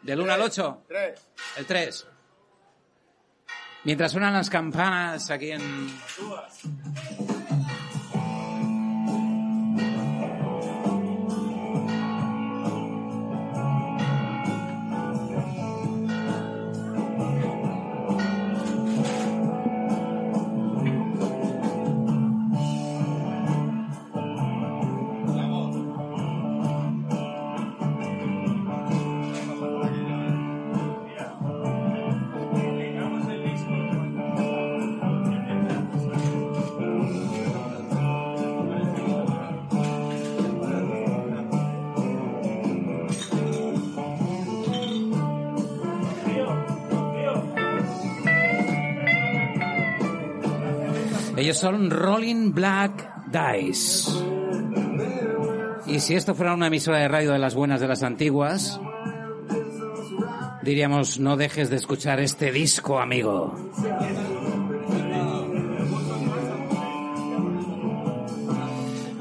[0.03, 0.85] Del 1 al 8.
[1.57, 2.07] El 3.
[3.85, 5.89] Mientras suenan las campanas aquí en...
[51.49, 54.11] Ellos son Rolling Black Dice.
[55.87, 58.79] Y si esto fuera una emisora de radio de las buenas de las antiguas,
[60.63, 63.55] diríamos, no dejes de escuchar este disco, amigo.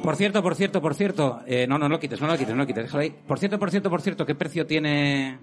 [0.03, 2.53] Por cierto, por cierto, por cierto, eh, no, no, no lo quites, no lo quites,
[2.53, 3.15] no lo quites, déjalo ahí.
[3.25, 5.39] Por cierto, por cierto, por cierto, ¿qué precio tiene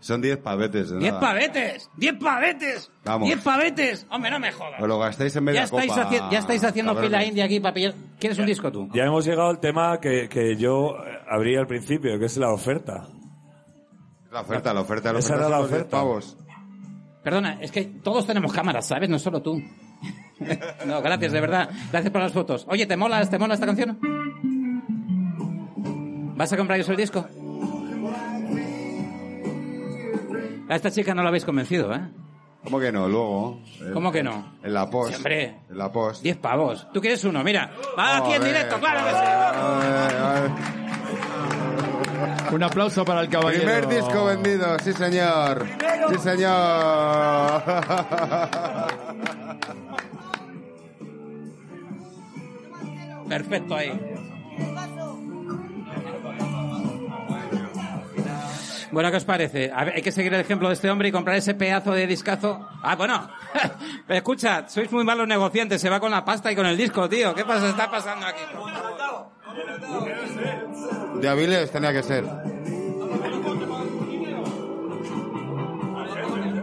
[0.00, 0.90] Son 10 pavetes.
[0.90, 1.20] de ¡Diez nada.
[1.20, 1.90] pavetes!
[1.96, 2.90] ¡Diez pavetes!
[3.04, 3.26] Vamos.
[3.28, 4.06] ¡Diez pavetes!
[4.10, 4.80] Hombre, no me jodas.
[4.80, 7.60] Os lo gastáis en media Ya estáis, copa, haci- ya estáis haciendo fila india aquí
[7.60, 7.94] para pillar...
[8.18, 8.88] ¿Quieres un disco tú?
[8.94, 12.50] Ya hemos llegado al tema que, que yo eh, abría al principio, que es la
[12.50, 13.08] oferta.
[14.32, 15.96] La oferta, la oferta, la Esa oferta era la los 10 oferta.
[15.98, 16.36] pavos.
[17.22, 19.10] Perdona, es que todos tenemos cámaras, ¿sabes?
[19.10, 19.60] No solo tú.
[20.86, 21.68] no, gracias, de verdad.
[21.92, 22.64] Gracias por las fotos.
[22.70, 23.98] Oye, ¿te mola, ¿te mola esta canción?
[26.36, 27.26] ¿Vas a compraros el disco?
[30.70, 32.00] A esta chica no la habéis convencido, ¿eh?
[32.64, 33.08] ¿Cómo que no?
[33.08, 33.58] Luego.
[33.80, 34.52] eh, ¿Cómo que no?
[34.62, 35.10] En la post.
[35.10, 35.56] Sí, hombre.
[35.68, 36.22] En la post.
[36.22, 36.86] Diez pavos.
[36.92, 37.42] ¿Tú quieres uno?
[37.42, 37.70] Mira.
[37.98, 39.10] Va aquí en directo, claro que
[42.48, 42.54] sí.
[42.54, 43.64] Un aplauso para el caballero.
[43.64, 45.66] Primer disco vendido, sí señor.
[46.10, 47.62] Sí señor.
[53.28, 53.92] Perfecto ahí.
[58.92, 59.70] Bueno, ¿qué os parece?
[59.72, 62.06] A ver, hay que seguir el ejemplo de este hombre y comprar ese pedazo de
[62.06, 62.66] discazo.
[62.82, 63.28] Ah, bueno.
[64.06, 65.80] Pero escucha, sois muy malos negociantes.
[65.80, 67.34] Se va con la pasta y con el disco, tío.
[67.34, 67.68] ¿Qué pasa?
[67.68, 68.40] está pasando aquí?
[71.20, 72.24] De Aviles tenía que ser.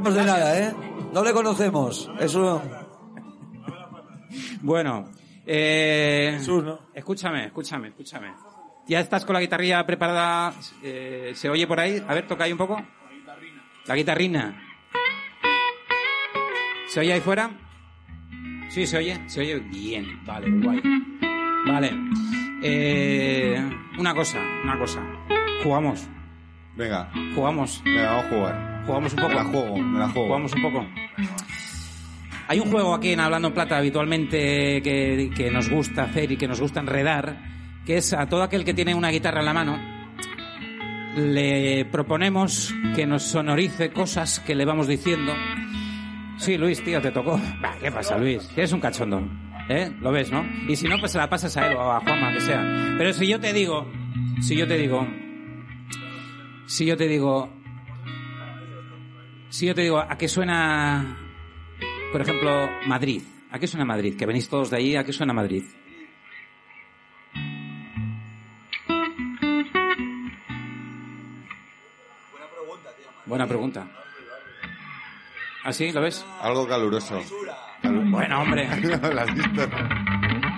[0.01, 0.73] No de nada, ¿eh?
[1.13, 2.09] No le conocemos.
[2.19, 2.61] Eso...
[4.61, 5.09] Bueno,
[5.45, 6.79] eh, Jesús, ¿no?
[6.93, 8.33] escúchame, escúchame, escúchame.
[8.87, 10.53] ¿Ya estás con la guitarrilla preparada?
[10.81, 12.01] Eh, ¿Se oye por ahí?
[12.07, 12.81] A ver, toca ahí un poco.
[13.85, 14.63] La guitarrina.
[16.87, 17.49] ¿Se oye ahí fuera?
[18.69, 19.19] Sí, se oye.
[19.27, 20.23] Se oye bien.
[20.25, 20.81] Vale, guay.
[21.67, 21.91] Vale.
[22.63, 23.61] Eh,
[23.97, 25.01] una cosa, una cosa.
[25.63, 26.07] Jugamos,
[26.75, 28.83] Venga, jugamos, venga, vamos a jugar.
[28.85, 29.29] jugamos un poco.
[29.29, 30.27] Me la juego, me la juego.
[30.27, 30.85] Jugamos un poco.
[32.47, 36.37] Hay un juego aquí en Hablando en Plata habitualmente que, que nos gusta hacer y
[36.37, 37.35] que nos gusta enredar,
[37.87, 39.79] que es a todo aquel que tiene una guitarra en la mano,
[41.15, 45.33] le proponemos que nos sonorice cosas que le vamos diciendo.
[46.35, 47.39] Sí, Luis, tío, te tocó.
[47.61, 48.51] Bah, ¿Qué pasa, Luis?
[48.57, 49.25] Eres un cachondo.
[49.69, 49.89] ¿Eh?
[50.01, 50.45] Lo ves, ¿no?
[50.67, 52.61] Y si no, pues se la pasas a él o a Juanma, que sea.
[52.97, 53.89] Pero si yo te digo,
[54.41, 55.07] si yo te digo,
[56.65, 57.49] si yo te digo,
[59.47, 61.17] si yo te digo, ¿a qué suena,
[62.11, 63.21] por ejemplo, Madrid?
[63.49, 64.17] ¿A qué suena Madrid?
[64.17, 65.63] Que venís todos de allí, ¿a qué suena Madrid?
[73.27, 73.85] Buena pregunta.
[75.63, 75.91] ¿Ah, sí?
[75.91, 76.25] ¿Lo ves?
[76.41, 77.21] Algo caluroso.
[77.83, 78.67] Bueno, hombre.
[78.81, 79.69] ¿Lo has visto?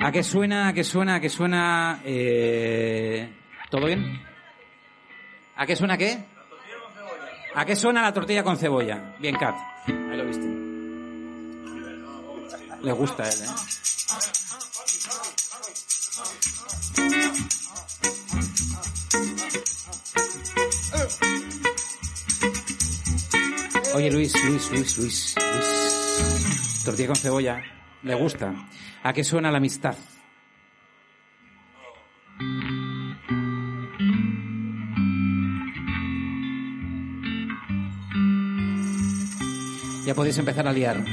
[0.01, 0.67] ¿A qué suena?
[0.67, 1.15] ¿A qué suena?
[1.15, 1.99] ¿A qué suena?
[2.05, 3.27] Eh...
[3.71, 4.21] ¿Todo bien?
[5.55, 6.23] ¿A qué suena qué?
[7.55, 9.15] ¿A qué suena la tortilla con cebolla?
[9.19, 9.55] Bien, Kat.
[9.87, 10.47] Ahí lo viste.
[12.83, 13.47] Le gusta a él, ¿eh?
[23.95, 26.83] Oye, Luis, Luis, Luis, Luis, Luis.
[26.85, 27.61] Tortilla con cebolla.
[28.03, 28.53] Le gusta.
[29.03, 29.95] ¿A qué suena la amistad?
[40.05, 41.03] Ya podéis empezar a liar.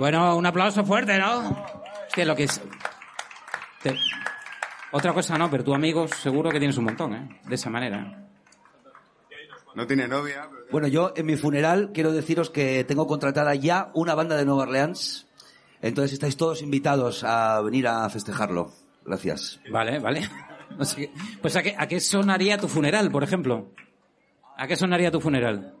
[0.00, 1.62] Bueno, un aplauso fuerte, ¿no?
[2.08, 2.58] Hostia, lo que es...
[3.82, 3.98] te-
[4.92, 7.40] Otra cosa no, pero tu amigo seguro que tienes un montón, ¿eh?
[7.44, 8.26] De esa manera.
[9.74, 10.46] No tiene novia.
[10.50, 14.46] pero- Bueno, yo en mi funeral quiero deciros que tengo contratada ya una banda de
[14.46, 15.26] Nueva Orleans.
[15.82, 18.72] Entonces estáis todos invitados a venir a festejarlo.
[19.04, 19.60] Gracias.
[19.70, 20.28] Vale, vale.
[21.42, 23.68] Pues ¿a qué, ¿a qué sonaría tu funeral, por ejemplo?
[24.56, 25.74] ¿A qué sonaría tu funeral?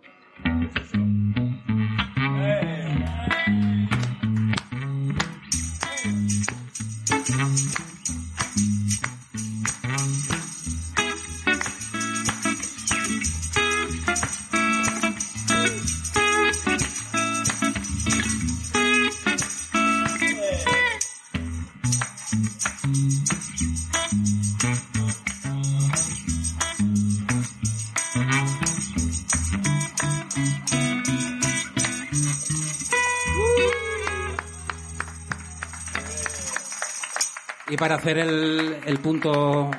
[37.80, 39.70] Para hacer el, el punto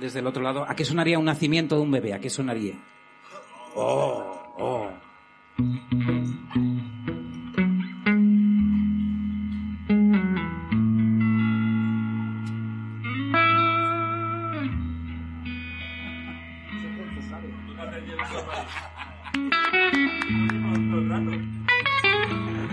[0.00, 2.12] desde el otro lado, ¿a qué sonaría un nacimiento de un bebé?
[2.12, 2.74] ¿A qué sonaría?
[3.76, 4.90] Oh, oh.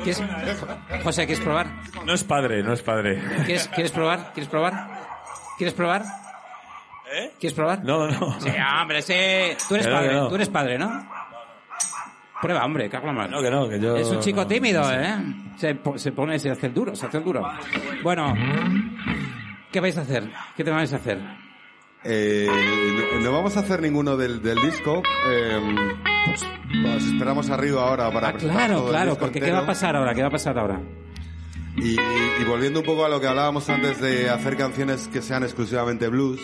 [0.03, 0.23] ¿Quieres,
[1.03, 1.80] José, ¿quieres probar?
[2.05, 3.21] No es padre, no es padre.
[3.45, 4.31] ¿Quieres, ¿Quieres probar?
[4.33, 4.87] ¿Quieres probar?
[5.57, 6.03] ¿Quieres probar?
[7.13, 7.31] ¿Eh?
[7.39, 7.83] ¿Quieres probar?
[7.83, 8.39] No, no.
[8.39, 8.49] Sí,
[8.81, 9.13] hombre, sí.
[9.67, 10.27] Tú eres padre, no.
[10.29, 11.09] tú eres padre, ¿no?
[12.41, 13.37] Prueba, hombre, cago en la mano.
[13.37, 13.95] No, que no, que yo...
[13.97, 14.95] Es un chico no, tímido, no sé.
[15.03, 15.15] ¿eh?
[15.57, 17.47] Se, po- se pone, se hace el duro, se hace el duro.
[18.01, 18.33] Bueno,
[19.71, 20.27] ¿qué vais a hacer?
[20.57, 21.19] ¿Qué te vais a hacer?
[22.03, 22.47] Eh,
[23.21, 25.03] no, vamos a hacer ninguno del, del disco.
[25.27, 25.75] Eh,
[26.25, 26.47] pues,
[26.83, 29.59] pues esperamos arriba ahora para Ah, presentar todo claro, el claro, disco porque ¿qué va
[29.59, 30.15] a pasar ahora?
[30.15, 30.79] ¿Qué va a pasar ahora?
[31.77, 35.43] Y, y volviendo un poco a lo que hablábamos antes de hacer canciones que sean
[35.43, 36.39] exclusivamente blues,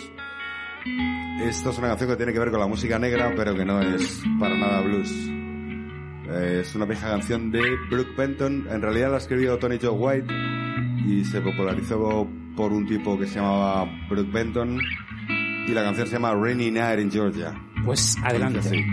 [1.42, 3.80] esto es una canción que tiene que ver con la música negra, pero que no
[3.80, 5.10] es para nada blues.
[6.30, 10.34] Eh, es una vieja canción de Brooke Benton, en realidad la escribió Tony Joe White
[11.06, 14.78] y se popularizó por un tipo que se llamaba Brooke Benton
[15.66, 17.54] y la canción se llama Rainy Night in Georgia.
[17.84, 18.84] Pues adelante.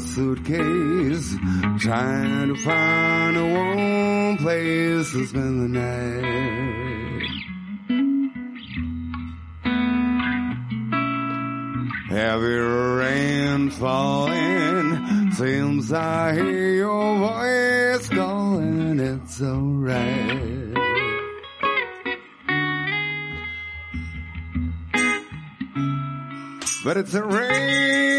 [0.00, 1.36] Suitcase,
[1.78, 6.62] trying to find a warm place to spend the night.
[12.08, 20.72] Heavy rain falling, seems I hear your voice calling, it's alright.
[26.84, 28.11] But it's a rainy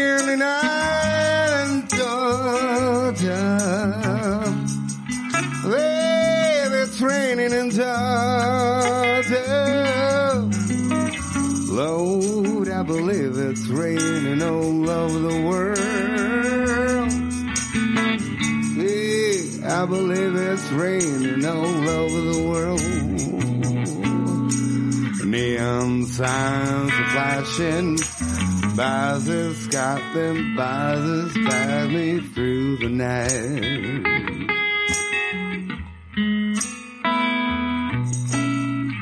[26.14, 27.98] signs are flashing.
[28.76, 34.14] Buzzes got them buzzes drive me through the night.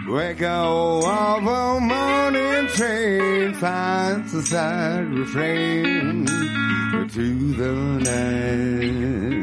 [0.08, 7.72] Wake up, of a morning train, finds a sad refrain to the
[8.08, 9.41] night.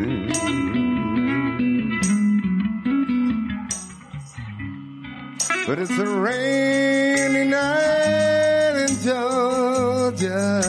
[5.69, 10.61] But it's a rainy night in Georgia.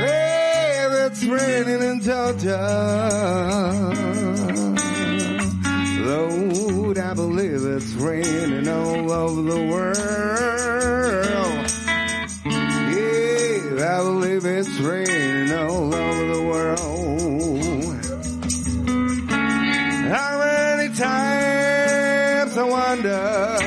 [0.00, 2.62] Babe, it's raining in Georgia.
[6.00, 9.98] Lord, I believe it's raining all over the world.
[12.88, 16.43] Yeah, I believe it's raining all over the world.
[22.94, 23.58] Wonder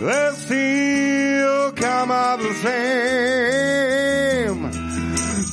[0.00, 3.90] they still come out the same.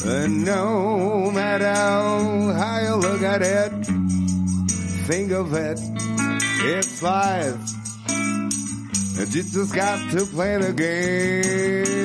[0.09, 3.71] And no matter how you look at it,
[5.05, 5.79] think of it,
[6.63, 7.59] it's life.
[8.09, 11.96] And you just got to play the game.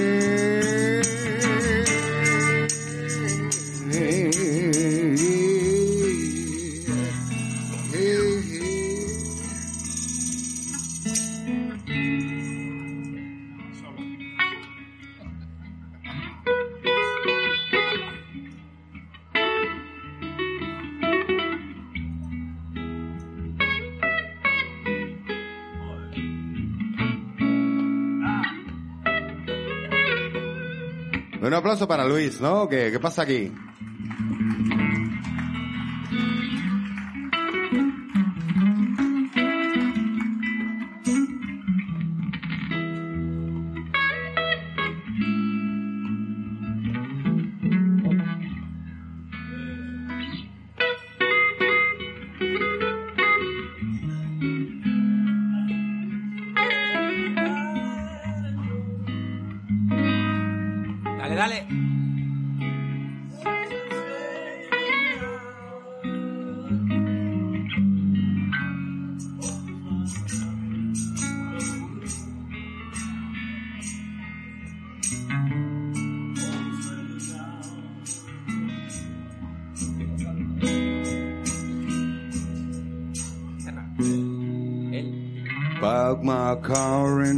[31.73, 32.69] Aplauso para Luis, ¿no?
[32.69, 33.51] ¿Qué, qué pasa aquí?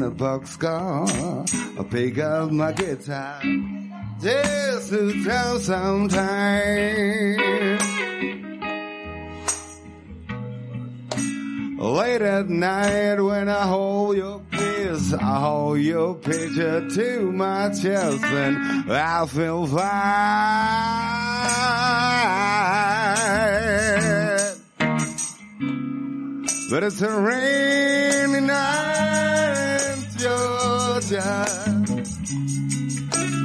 [0.05, 1.09] A boxcar.
[1.79, 3.41] I pick up my guitar.
[4.21, 7.79] Just to tell some time.
[11.79, 18.25] Late at night when I hold your kiss, I hold your picture to my chest
[18.25, 21.15] and I feel fine.
[26.71, 29.44] But it's a rainy night
[30.25, 31.45] Georgia.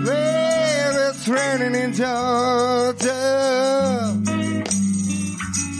[0.06, 3.04] Babe, it's raining in Georgia.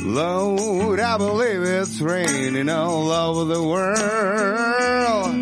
[0.04, 5.36] Lord, I believe it's raining all over the world.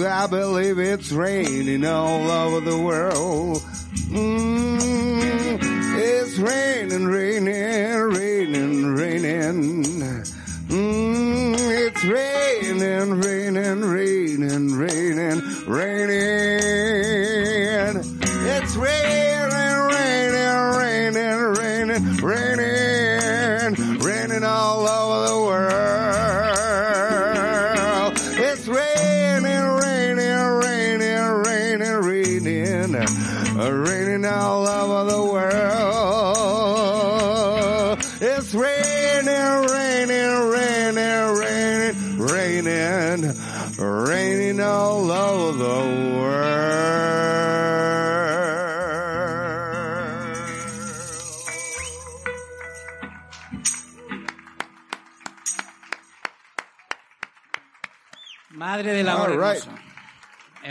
[0.00, 3.62] Yeah, I believe it's raining all over the world.
[4.10, 5.58] Mm,
[5.96, 9.89] it's raining, raining, raining, raining.
[12.02, 16.59] It's raining, raining, raining, raining, raining.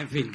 [0.10, 0.32] En fin.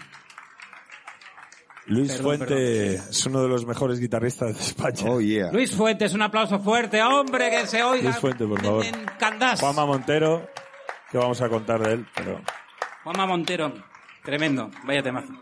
[1.86, 5.10] Luis Perdón, Fuente es uno de los mejores guitarristas de España.
[5.10, 5.50] Oh yeah.
[5.52, 8.04] Luis Fuentes, un aplauso fuerte, hombre, que se oiga.
[8.04, 8.84] Luis Fuente, por en- favor.
[8.86, 9.60] En Candás.
[9.60, 10.48] Juanma Montero,
[11.10, 12.40] que vamos a contar de él, pero
[13.02, 13.74] Juanma Montero.
[14.22, 14.70] Tremendo.
[14.86, 15.34] Vaya temazo.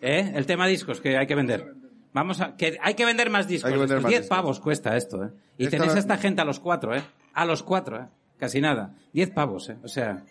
[0.00, 0.32] ¿Eh?
[0.36, 1.74] El tema discos que hay que vender.
[2.12, 3.66] Vamos a, que hay que vender más discos.
[3.68, 4.36] Hay que vender más 10 discos.
[4.36, 5.30] pavos cuesta esto, ¿eh?
[5.58, 7.02] Y Esta tenéis a esta gente a los cuatro, ¿eh?
[7.32, 8.06] A los cuatro, ¿eh?
[8.38, 8.94] Casi nada.
[9.14, 9.78] 10 pavos, ¿eh?
[9.82, 10.22] O sea.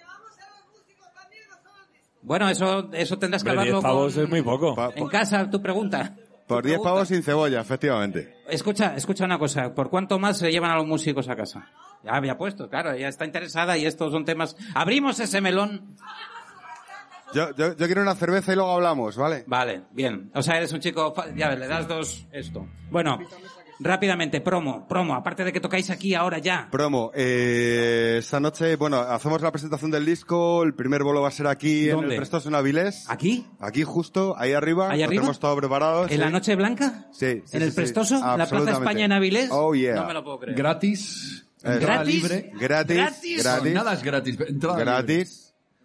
[2.23, 4.75] Bueno, eso, eso tendrás que hombre, hablarlo 10 pavos con- es muy poco.
[4.75, 6.15] Pa- En casa, tu pregunta.
[6.47, 6.89] Por Tu 10 pregunta.
[6.93, 8.35] pavos sin cebolla, efectivamente.
[8.49, 9.73] Escucha, escucha una cosa.
[9.73, 11.67] ¿Por cuánto más se llevan a los músicos a casa?
[12.03, 14.55] Ya había puesto, claro, ya está interesada y estos son temas.
[14.73, 15.95] Abrimos ese melón.
[17.33, 19.45] Yo, yo, yo quiero una cerveza y luego hablamos, ¿vale?
[19.47, 20.29] Vale, bien.
[20.35, 22.67] O sea, eres un chico, fa- ya ves, le das dos, esto.
[22.89, 23.17] Bueno,
[23.81, 26.69] rápidamente, promo, promo, aparte de que tocáis aquí ahora ya.
[26.71, 31.31] Promo, eh, esta noche, bueno, hacemos la presentación del disco, el primer bolo va a
[31.31, 33.05] ser aquí en el Prestoso en Avilés.
[33.09, 33.45] ¿Aquí?
[33.59, 34.89] Aquí justo, ahí arriba.
[34.89, 35.21] ¿Ahí arriba?
[35.21, 36.03] Tenemos todo preparado.
[36.03, 36.17] ¿En sí.
[36.17, 37.07] la Noche Blanca?
[37.11, 37.75] Sí, sí, ¿En sí, el sí.
[37.75, 38.15] Prestoso?
[38.15, 38.71] ¿En la Plaza.
[38.71, 39.49] España en Avilés?
[39.51, 39.95] Oh, yeah.
[39.95, 40.57] No me lo puedo creer.
[40.57, 41.45] Gratis.
[41.63, 42.15] Eh, Entrada ¿Gratis?
[42.15, 42.51] libre.
[42.59, 43.43] Gratis, Gratis.
[43.43, 44.37] gratis, Nada es gratis.
[44.47, 45.25] Entrada libre.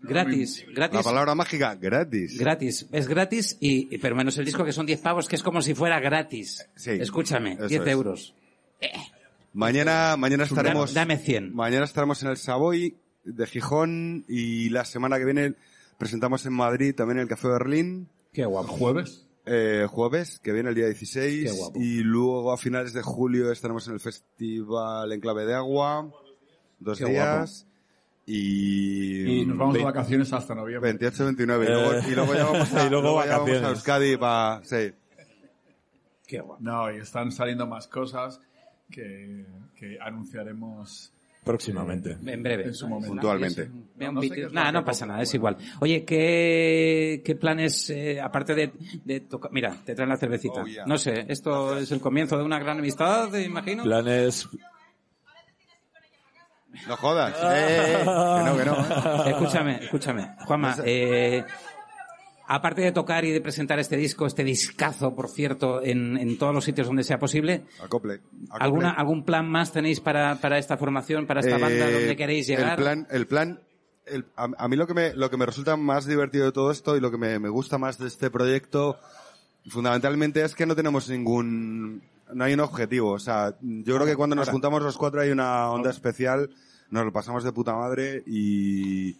[0.06, 0.64] Gratis.
[0.74, 2.38] Gratis, La palabra mágica, gratis.
[2.38, 5.42] Gratis, es gratis y, y- pero menos el disco que son 10 pavos, que es
[5.42, 6.66] como si fuera gratis.
[6.76, 6.90] Sí.
[6.92, 7.88] Escúchame, Eso 10 es.
[7.88, 8.34] euros.
[9.52, 11.54] Mañana, mañana estaremos, Dame 100.
[11.54, 15.54] mañana estaremos en el Savoy de Gijón y la semana que viene
[15.98, 18.08] presentamos en Madrid también en el Café Berlín.
[18.32, 18.68] Qué guapo.
[18.68, 19.22] Jueves.
[19.46, 21.50] eh, jueves, que viene el día 16.
[21.50, 21.78] Qué guapo.
[21.80, 26.10] Y luego a finales de julio estaremos en el Festival Enclave de Agua.
[26.78, 27.66] Dos Qué días.
[28.26, 30.90] Y, Y nos vamos de vacaciones hasta noviembre.
[30.90, 31.64] 28, 29.
[31.64, 33.68] Y luego, y luego ya vamos a, Y luego ya vamos a.
[33.70, 34.64] Euskadi para...
[34.64, 34.92] Sí.
[36.26, 36.60] Qué guapo.
[36.60, 38.40] No, y están saliendo más cosas
[38.90, 39.46] que,
[39.76, 41.12] que anunciaremos
[41.46, 42.18] Próximamente.
[42.26, 42.64] En breve.
[42.64, 43.12] en su momento.
[43.12, 43.70] Puntualmente.
[43.70, 45.56] Un No sé Nada, que no pasa nada, es igual.
[45.78, 48.72] Oye, ¿qué, qué planes, eh, aparte de,
[49.04, 49.52] de tocar...
[49.52, 50.62] Mira, te traen la cervecita.
[50.62, 50.84] Oh, yeah.
[50.86, 53.84] No sé, esto es el comienzo de una gran amistad, imagino.
[53.84, 54.48] Planes.
[56.88, 57.34] No jodas.
[57.54, 59.24] Eh, que no, que no.
[59.26, 59.30] ¿eh?
[59.30, 60.36] Escúchame, escúchame.
[60.46, 61.44] Juanma, eh,
[62.48, 66.54] aparte de tocar y de presentar este disco, este discazo, por cierto, en, en todos
[66.54, 68.14] los sitios donde sea posible, Acople.
[68.14, 68.58] acople.
[68.60, 72.46] ¿alguna, ¿algún plan más tenéis para, para esta formación, para esta Eh, banda, donde queréis
[72.46, 72.78] llegar?
[72.78, 73.60] El plan, el plan,
[74.06, 76.70] el- a, a mí lo que me, lo que me resulta más divertido de todo
[76.70, 78.96] esto y lo que me, me gusta más de este proyecto,
[79.68, 82.02] fundamentalmente es que no tenemos ningún,
[82.32, 83.10] no hay un objetivo.
[83.12, 86.50] O sea, yo creo que cuando nos juntamos los cuatro hay una onda especial,
[86.90, 89.16] nos lo pasamos de puta madre y, y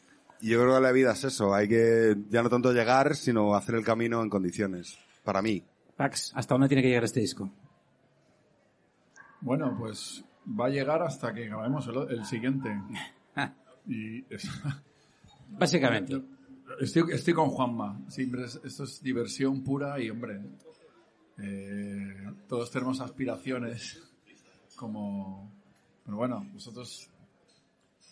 [0.49, 1.55] yo creo que la vida es eso.
[1.55, 4.99] Hay que ya no tanto llegar, sino hacer el camino en condiciones.
[5.25, 5.63] Para mí.
[5.97, 7.51] Pax, ¿hasta dónde tiene que llegar este disco?
[9.41, 12.71] Bueno, pues va a llegar hasta que grabemos el, el siguiente.
[13.39, 13.53] Ah,
[13.87, 14.49] Y es-
[15.51, 16.23] Básicamente.
[16.81, 18.01] estoy, estoy con Juanma.
[18.09, 20.41] Siempre es- esto es diversión pura y, hombre,
[21.39, 22.15] eh,
[22.49, 24.03] todos tenemos aspiraciones
[24.75, 25.53] como...
[26.05, 27.11] Pero bueno, nosotros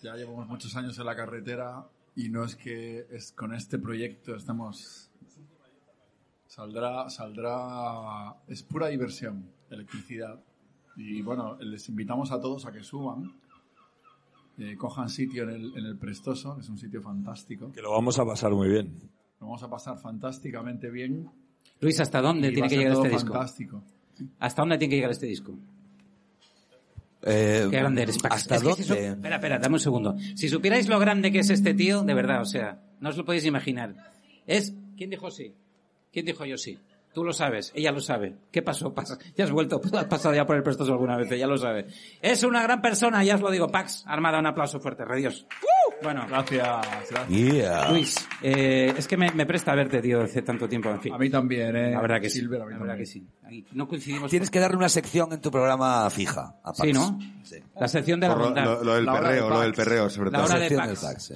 [0.05, 4.37] ya llevamos muchos años en la carretera y no es que es con este proyecto
[4.37, 5.11] estamos...
[6.47, 8.37] Saldrá, saldrá...
[8.47, 10.39] Es pura diversión, electricidad.
[10.97, 13.33] Y bueno, les invitamos a todos a que suban,
[14.59, 17.73] eh, cojan sitio en el, en el Prestoso, que es un sitio fantástico.
[17.73, 19.11] Que lo vamos a pasar muy bien.
[19.41, 21.29] Lo vamos a pasar fantásticamente bien.
[21.81, 23.33] Luis, ¿hasta dónde y tiene que llegar este disco?
[23.33, 23.83] fantástico.
[24.39, 25.59] ¿Hasta dónde tiene que llegar este disco?
[27.27, 28.35] Eh, Qué grande eres, Pax.
[28.37, 28.95] ¿Hasta Es si su-?
[28.95, 30.15] Espera, espera, dame un segundo.
[30.35, 33.25] Si supierais lo grande que es este tío, de verdad, o sea, no os lo
[33.25, 33.95] podéis imaginar.
[34.47, 34.75] Es...
[34.97, 35.55] ¿Quién dijo sí?
[36.13, 36.79] ¿Quién dijo yo sí?
[37.13, 38.35] Tú lo sabes, ella lo sabe.
[38.51, 38.93] ¿Qué pasó?
[38.93, 41.87] Pasa- Ya has vuelto, has pasado ya por el prestoso alguna vez, ya lo sabe.
[42.21, 43.69] Es una gran persona, ya os lo digo.
[43.69, 45.47] Pax, Armada, un aplauso fuerte, redios.
[46.05, 46.69] Bueno, Gracias,
[47.11, 47.29] gracias.
[47.29, 47.91] Yeah.
[47.91, 51.15] Luis, eh, es que me, me presta verte, tío, hace tanto tiempo, en fin.
[51.15, 51.91] A mí también, ¿eh?
[51.93, 52.41] La verdad que sí.
[52.41, 52.99] Silver, a mí La verdad también.
[53.07, 53.27] que sí.
[53.45, 54.31] Ahí no coincidimos.
[54.31, 56.55] Tienes que darle una sección en tu programa fija.
[56.63, 56.79] a Pax.
[56.83, 57.19] Sí, ¿no?
[57.43, 57.57] Sí.
[57.81, 59.63] La sección de la lo, lo- lo del La hora de perreo, lo Pax.
[59.65, 60.47] del perreo, sobre La todo.
[60.47, 61.01] hora de Sección Pax.
[61.01, 61.35] del Pax, sí.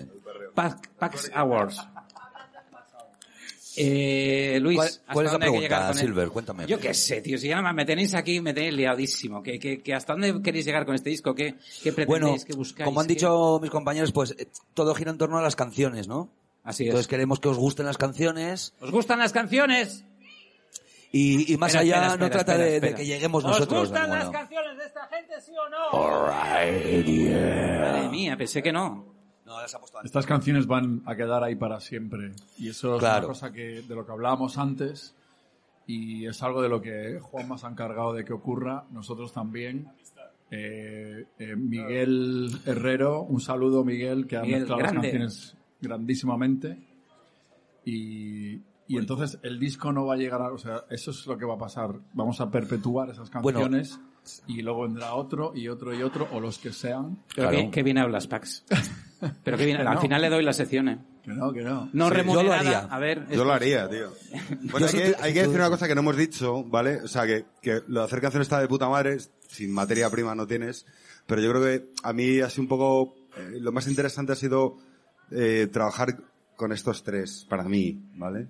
[0.55, 1.89] Pax, Pax Awards.
[3.81, 5.95] Eh, Luis, ¿Cuál- ¿hasta cuál es la pregunta?
[5.95, 6.29] Silver?
[6.31, 6.67] Cuéntame.
[6.67, 7.39] Yo qué sé, tío.
[7.39, 9.43] Si ya me tenéis aquí, me tenéis liadísimo.
[9.43, 11.35] ¿Qué, qué, qué- hasta dónde queréis llegar con este disco?
[11.35, 12.45] ¿Qué, qué Bueno, pretendéis?
[12.45, 12.85] ¿Qué buscáis?
[12.85, 16.09] como han ¿Qué- dicho mis compañeros, pues eh, todo gira en torno a las canciones,
[16.09, 16.31] ¿no?
[16.65, 16.89] Así es.
[16.89, 20.05] Entonces queremos que os gusten las canciones ¿Os gustan las canciones?
[21.13, 23.81] y, y más Espera, allá espera, no trata de, que lleguemos ¿Os nosotros.
[23.89, 24.17] gustan ¿no?
[24.17, 24.39] las Bueno.
[24.41, 26.27] canciones de esta gente, sí o no?
[26.27, 29.18] Madre mía, pensé que no.
[29.49, 30.11] No, las ha puesto antes.
[30.11, 32.33] Estas canciones van a quedar ahí para siempre.
[32.59, 33.27] Y eso es Claro.
[33.27, 35.15] una cosa que, de lo que hablábamos antes.
[35.87, 38.85] Y es algo de lo que Juanma se ha encargado de que ocurra.
[38.91, 39.89] Nosotros también.
[40.51, 44.97] Eh, eh, Miguel Herrero, un saludo Miguel, que ha Miguel, mezclado grande.
[44.97, 46.79] las canciones grandísimamente.
[47.85, 50.53] Y, y entonces el disco no va a llegar a...
[50.53, 51.95] O sea, eso es lo que va a pasar.
[52.13, 53.61] Vamos a perpetuar esas Bueno.
[53.61, 53.99] canciones.
[54.47, 57.17] y luego vendrá otro y otro y otro, o los que sean.
[57.35, 57.65] Pero Claro.
[57.67, 58.65] qué, qué bien hablas, Pax.
[59.45, 60.01] Pero qué bien, Que al no.
[60.01, 60.99] final le doy la sección, ¿eh?
[61.25, 61.89] Que no, que no.
[61.93, 62.43] No Sí, remunerada.
[62.43, 62.79] yo lo haría.
[62.95, 64.13] A ver, Yo lo haría, tío.
[64.71, 66.97] Bueno, hay que, hay que decir una cosa que no hemos dicho, ¿vale?
[67.03, 70.35] O sea, que, que lo de hacer canciones está de puta madre, sin materia prima
[70.35, 70.87] no tienes,
[71.27, 74.37] pero yo creo que a mí ha sido un poco, eh, lo más interesante ha
[74.37, 74.79] sido
[75.31, 76.17] eh, trabajar
[76.57, 78.49] con estos tres, para mí, ¿vale?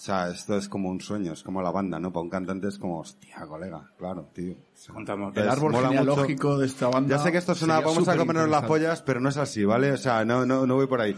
[0.00, 2.10] O sea, esto es como un sueño, es como la banda, ¿no?
[2.10, 4.54] Para un cantante es como, hostia, colega, claro, tío.
[4.94, 5.36] Contamos.
[5.36, 6.58] El árbol genealógico mucho.
[6.60, 7.16] de esta banda.
[7.18, 9.92] Ya sé que esto sería vamos a comernos las pollas, pero no es así, ¿vale?
[9.92, 11.14] O sea, no, no, no voy por ahí.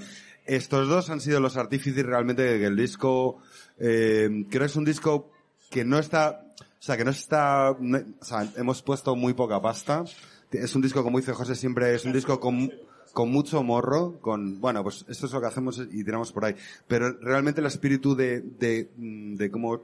[0.47, 3.39] Estos dos han sido los artífices realmente de que el disco,
[3.79, 5.31] eh, creo que es un disco
[5.71, 9.63] que no está, o sea, que no está, no- o sea, hemos puesto muy poca
[9.63, 10.03] pasta.
[10.51, 12.69] Es un disco, como dice José siempre, es un disco con,
[13.13, 16.55] con mucho morro, con, bueno, pues esto es lo que hacemos y tiramos por ahí.
[16.89, 19.81] Pero realmente el espíritu de, de, mm, de cómo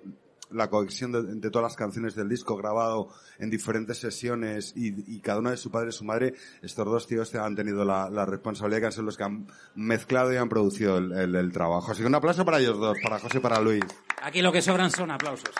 [0.50, 5.20] la conexión de, de todas las canciones del disco grabado en diferentes sesiones y, y
[5.20, 8.24] cada una de su padre y su madre, estos dos tíos han tenido la, la
[8.24, 11.52] responsabilidad de que han sido los que han mezclado y han producido el, el- el
[11.52, 11.92] trabajo.
[11.92, 13.84] Así que un aplauso para ellos dos, para José y para Luis.
[14.22, 15.50] Aquí lo que sobran son aplausos.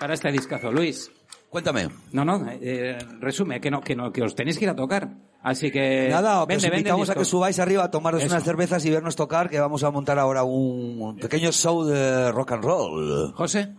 [0.00, 0.72] Para este discazo.
[0.72, 1.10] Luis.
[1.50, 1.90] Cuéntame.
[2.12, 5.10] No, no, eh, resume, que no, que no, que os tenéis que ir a tocar.
[5.42, 6.08] Así que...
[6.08, 8.32] Nada, vende, os vende invitamos a que subáis arriba a tomaros Eso.
[8.32, 12.30] unas cervezas y vernos tocar, que vamos a montar ahora un, un pequeño show de
[12.30, 13.32] rock and roll.
[13.34, 13.74] José.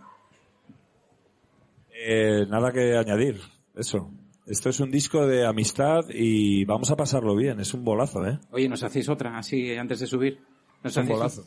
[2.06, 3.40] Eh, nada que añadir.
[3.74, 4.10] Eso.
[4.46, 7.60] Esto es un disco de amistad y vamos a pasarlo bien.
[7.60, 8.38] Es un bolazo, ¿eh?
[8.50, 10.38] Oye, ¿nos hacéis otra así antes de subir?
[10.82, 11.44] ¿Nos Es un hacéis bolazo.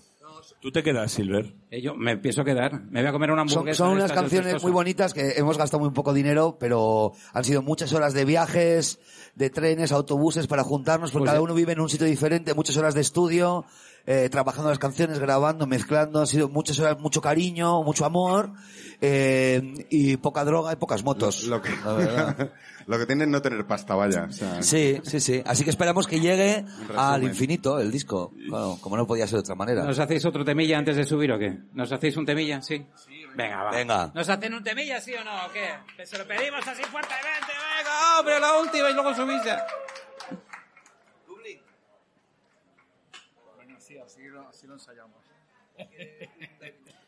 [0.62, 1.54] Tú te quedas, Silver.
[1.72, 2.82] Eh, yo me pienso quedar.
[2.90, 3.78] Me voy a comer una Son, hamburguesa.
[3.78, 7.94] son unas canciones muy bonitas que hemos gastado muy poco dinero, pero han sido muchas
[7.94, 9.00] horas de viajes,
[9.36, 12.54] de trenes, autobuses para juntarnos, porque Pues cada ya- uno vive en un sitio diferente,
[12.54, 13.66] muchas horas de estudio,
[14.10, 18.54] eh, trabajando las canciones, grabando, mezclando, han sido muchas horas, mucho cariño, mucho amor,
[19.02, 21.44] eh, y poca droga y pocas motos.
[21.44, 22.52] Lo que, la verdad.
[22.88, 24.24] lo que tiene es no tener pasta, vaya.
[24.30, 25.44] O sea, Sí, sí, sí.
[25.46, 26.64] Así que esperamos que llegue
[26.96, 28.32] al infinito el disco.
[28.48, 29.84] Claro, como no podía ser de otra manera.
[29.84, 31.58] ¿Nos hacéis otro temilla antes de subir o qué?
[31.74, 32.62] ¿Nos hacéis un temilla?
[32.62, 32.88] Sí.
[33.36, 33.72] Venga, va.
[33.72, 34.12] Venga.
[34.16, 35.46] ¿Nos hacen un temilla, sí o no?
[35.46, 35.68] ¿O qué?
[35.98, 37.52] Que se lo pedimos así fuertemente.
[37.78, 39.66] Venga, hombre, la última y luego subís ya.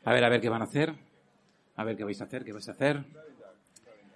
[0.05, 0.93] A ver, a ver qué van a hacer.
[1.75, 3.03] A ver qué vais a hacer, qué vais a hacer.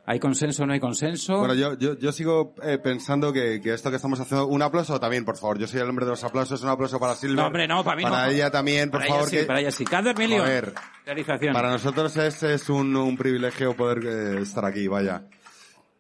[0.06, 1.38] ¿Hay consenso o no hay consenso?
[1.38, 5.00] Bueno, yo, yo, yo sigo eh, pensando que, que esto que estamos haciendo, un aplauso
[5.00, 5.58] también, por favor.
[5.58, 7.38] Yo soy el hombre de los aplausos, un aplauso para Silver.
[7.38, 8.10] No, hombre, no, para mí no.
[8.10, 9.30] Para ella también, por Para favor.
[9.30, 9.86] ella sí, que- para ella sí.
[10.18, 10.42] Million.
[10.42, 10.74] Joder.
[11.06, 11.54] Realización.
[11.54, 15.24] Para nosotros es, es un, un privilegio poder eh, estar aquí, vaya.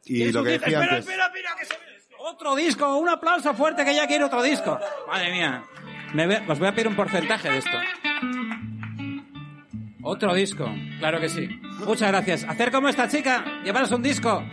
[0.03, 0.99] Y lo que decía espera, antes.
[1.07, 1.75] espera, espera, que se-
[2.19, 4.77] Otro disco, un aplauso fuerte que ya quiero otro disco.
[5.07, 5.63] Madre mía.
[6.13, 7.77] Me ve- os voy a pedir un porcentaje de esto.
[10.01, 11.47] Otro disco, claro que sí.
[11.85, 12.43] Muchas gracias.
[12.43, 14.43] Hacer como esta chica, llevaros un disco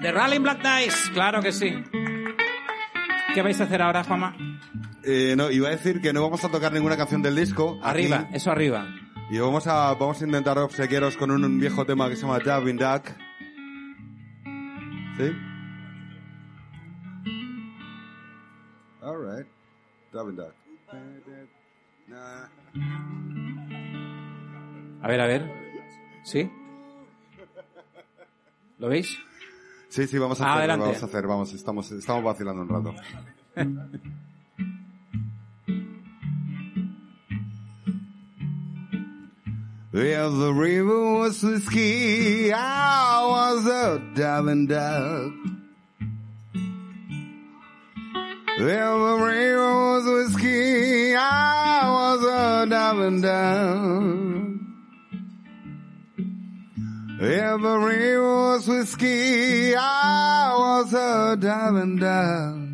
[0.00, 1.74] de Rallying Black Dice, claro que sí.
[3.34, 4.34] ¿Qué vais a hacer ahora, Juanma?
[5.04, 7.78] Eh, no, iba a decir que no vamos a tocar ninguna canción del disco.
[7.82, 8.86] aquí, Arriba, eso arriba.
[9.30, 12.38] y vamos a, vamos a intentar obsequiaros con un, un viejo tema que se llama
[12.38, 13.08] Dubbing Duck.
[15.18, 15.32] ¿Sí?
[19.02, 19.46] Alright.
[20.12, 20.54] Dubbing Duck.
[25.02, 25.50] A ver, a ver.
[26.24, 26.50] ¿Sí?
[28.78, 29.18] ¿Lo veis?
[29.88, 30.86] Sí, sí, vamos a hacer, Adelante.
[30.86, 32.94] vamos a hacer, vamos, estamos, estamos vacilando un rato.
[39.92, 45.32] Well, the river was whiskey, I was a diving duck.
[48.56, 54.60] Well, the river was whiskey, I was a diving down.
[57.20, 62.64] Every was whiskey, I was a diving down.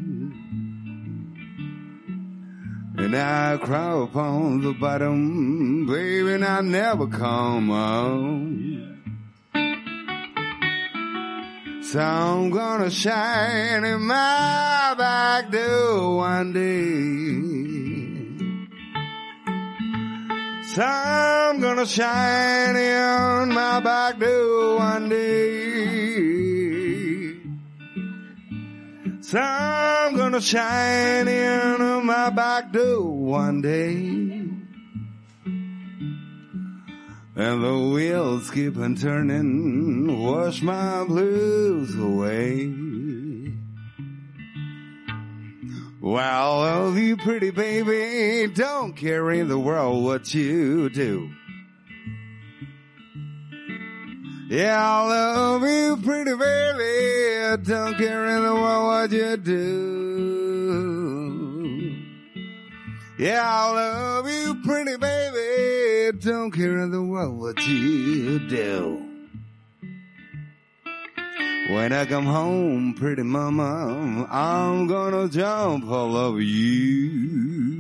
[2.98, 8.89] And I crawl upon the bottom, baby, and I never come on.
[11.82, 17.10] So I'm gonna shine in my back door one day.
[20.74, 25.70] So I'm gonna shine in my back door one day.
[29.22, 34.59] So I'm gonna shine in my back door one day.
[37.36, 42.74] And the wheels keep on turning, wash my blues away.
[46.00, 51.30] Well, love you pretty baby, don't care in the world what you do.
[54.48, 60.09] Yeah, I love you pretty baby, don't care in the world what you do.
[63.20, 69.06] Yeah, I love you pretty baby, don't care in the world what you do.
[71.68, 77.79] When I come home, pretty mama, I'm gonna jump all over you.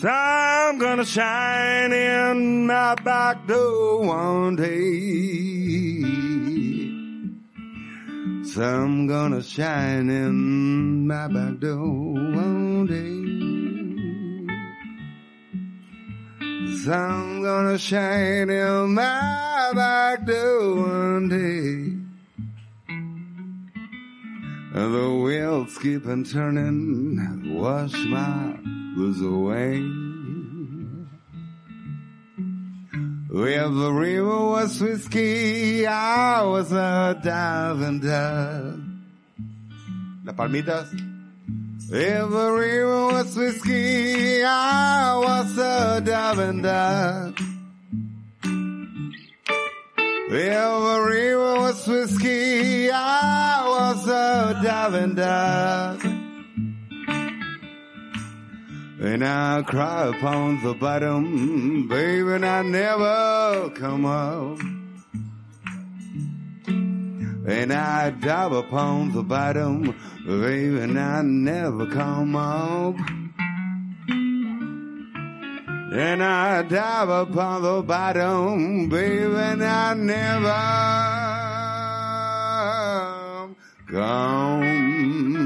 [0.00, 6.00] Sun gonna shine in my back door one day.
[8.42, 13.20] Sun gonna shine in my back door one day.
[16.78, 21.92] Sun gonna shine in my back door one day.
[24.72, 28.59] The wheels keep on turning, wash my
[29.00, 29.80] blues away.
[33.30, 38.80] Where the river was whiskey, I was a diving dove.
[40.24, 40.88] Las palmitas.
[41.92, 47.34] If the river was whiskey, I was a diving dove.
[50.28, 56.09] The river was whiskey, I was a diving dove.
[59.02, 64.58] And I cry upon the bottom, baby, and I never come up.
[67.48, 69.96] And I dive upon the bottom,
[70.26, 72.96] baby, and I never come up.
[75.94, 80.50] And I dive upon the bottom, baby, and I never
[83.90, 85.39] come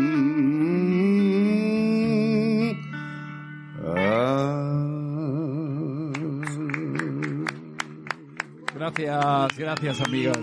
[8.96, 10.38] Gracias, gracias amigos.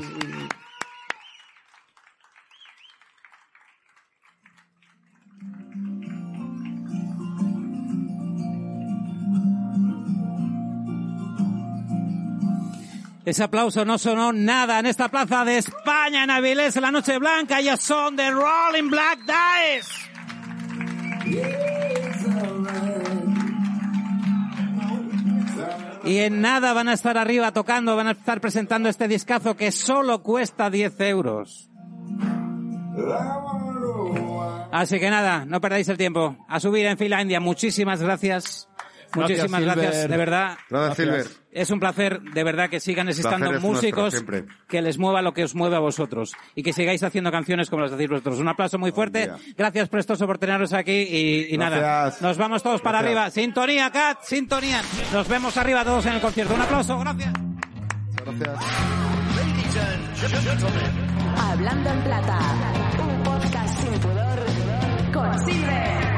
[13.23, 17.18] Ese aplauso no sonó nada en esta plaza de España, en Avilés, en la Noche
[17.19, 17.60] Blanca.
[17.60, 20.11] Ellos son de Rolling Black Dice.
[26.12, 29.72] Y en nada van a estar arriba tocando, van a estar presentando este discazo que
[29.72, 31.70] solo cuesta 10 euros.
[34.74, 36.36] Así que nada, no perdáis el tiempo.
[36.50, 37.40] A subir en Finlandia.
[37.40, 38.68] Muchísimas gracias.
[39.16, 40.58] Muchísimas gracias, de verdad.
[40.70, 41.26] Gracias, Silver.
[41.52, 44.24] Es un placer, de verdad, que sigan nuestro, músicos
[44.68, 47.82] que les mueva lo que os mueve a vosotros y que sigáis haciendo canciones como
[47.84, 48.40] las hacéis vosotros.
[48.40, 49.32] Un aplauso muy fuerte.
[49.58, 52.14] Gracias, Prestoso, por teneros aquí y, y nada.
[52.22, 53.30] Nos vamos todos para arriba.
[53.30, 54.82] Sintonía, Cat, sintonía.
[55.12, 56.54] Nos vemos arriba todos en el concierto.
[56.54, 57.34] Un aplauso, gracias.
[58.24, 58.60] Gracias.
[61.38, 62.40] Hablando en plata,
[63.00, 66.11] un podcast sin pudor con Silver.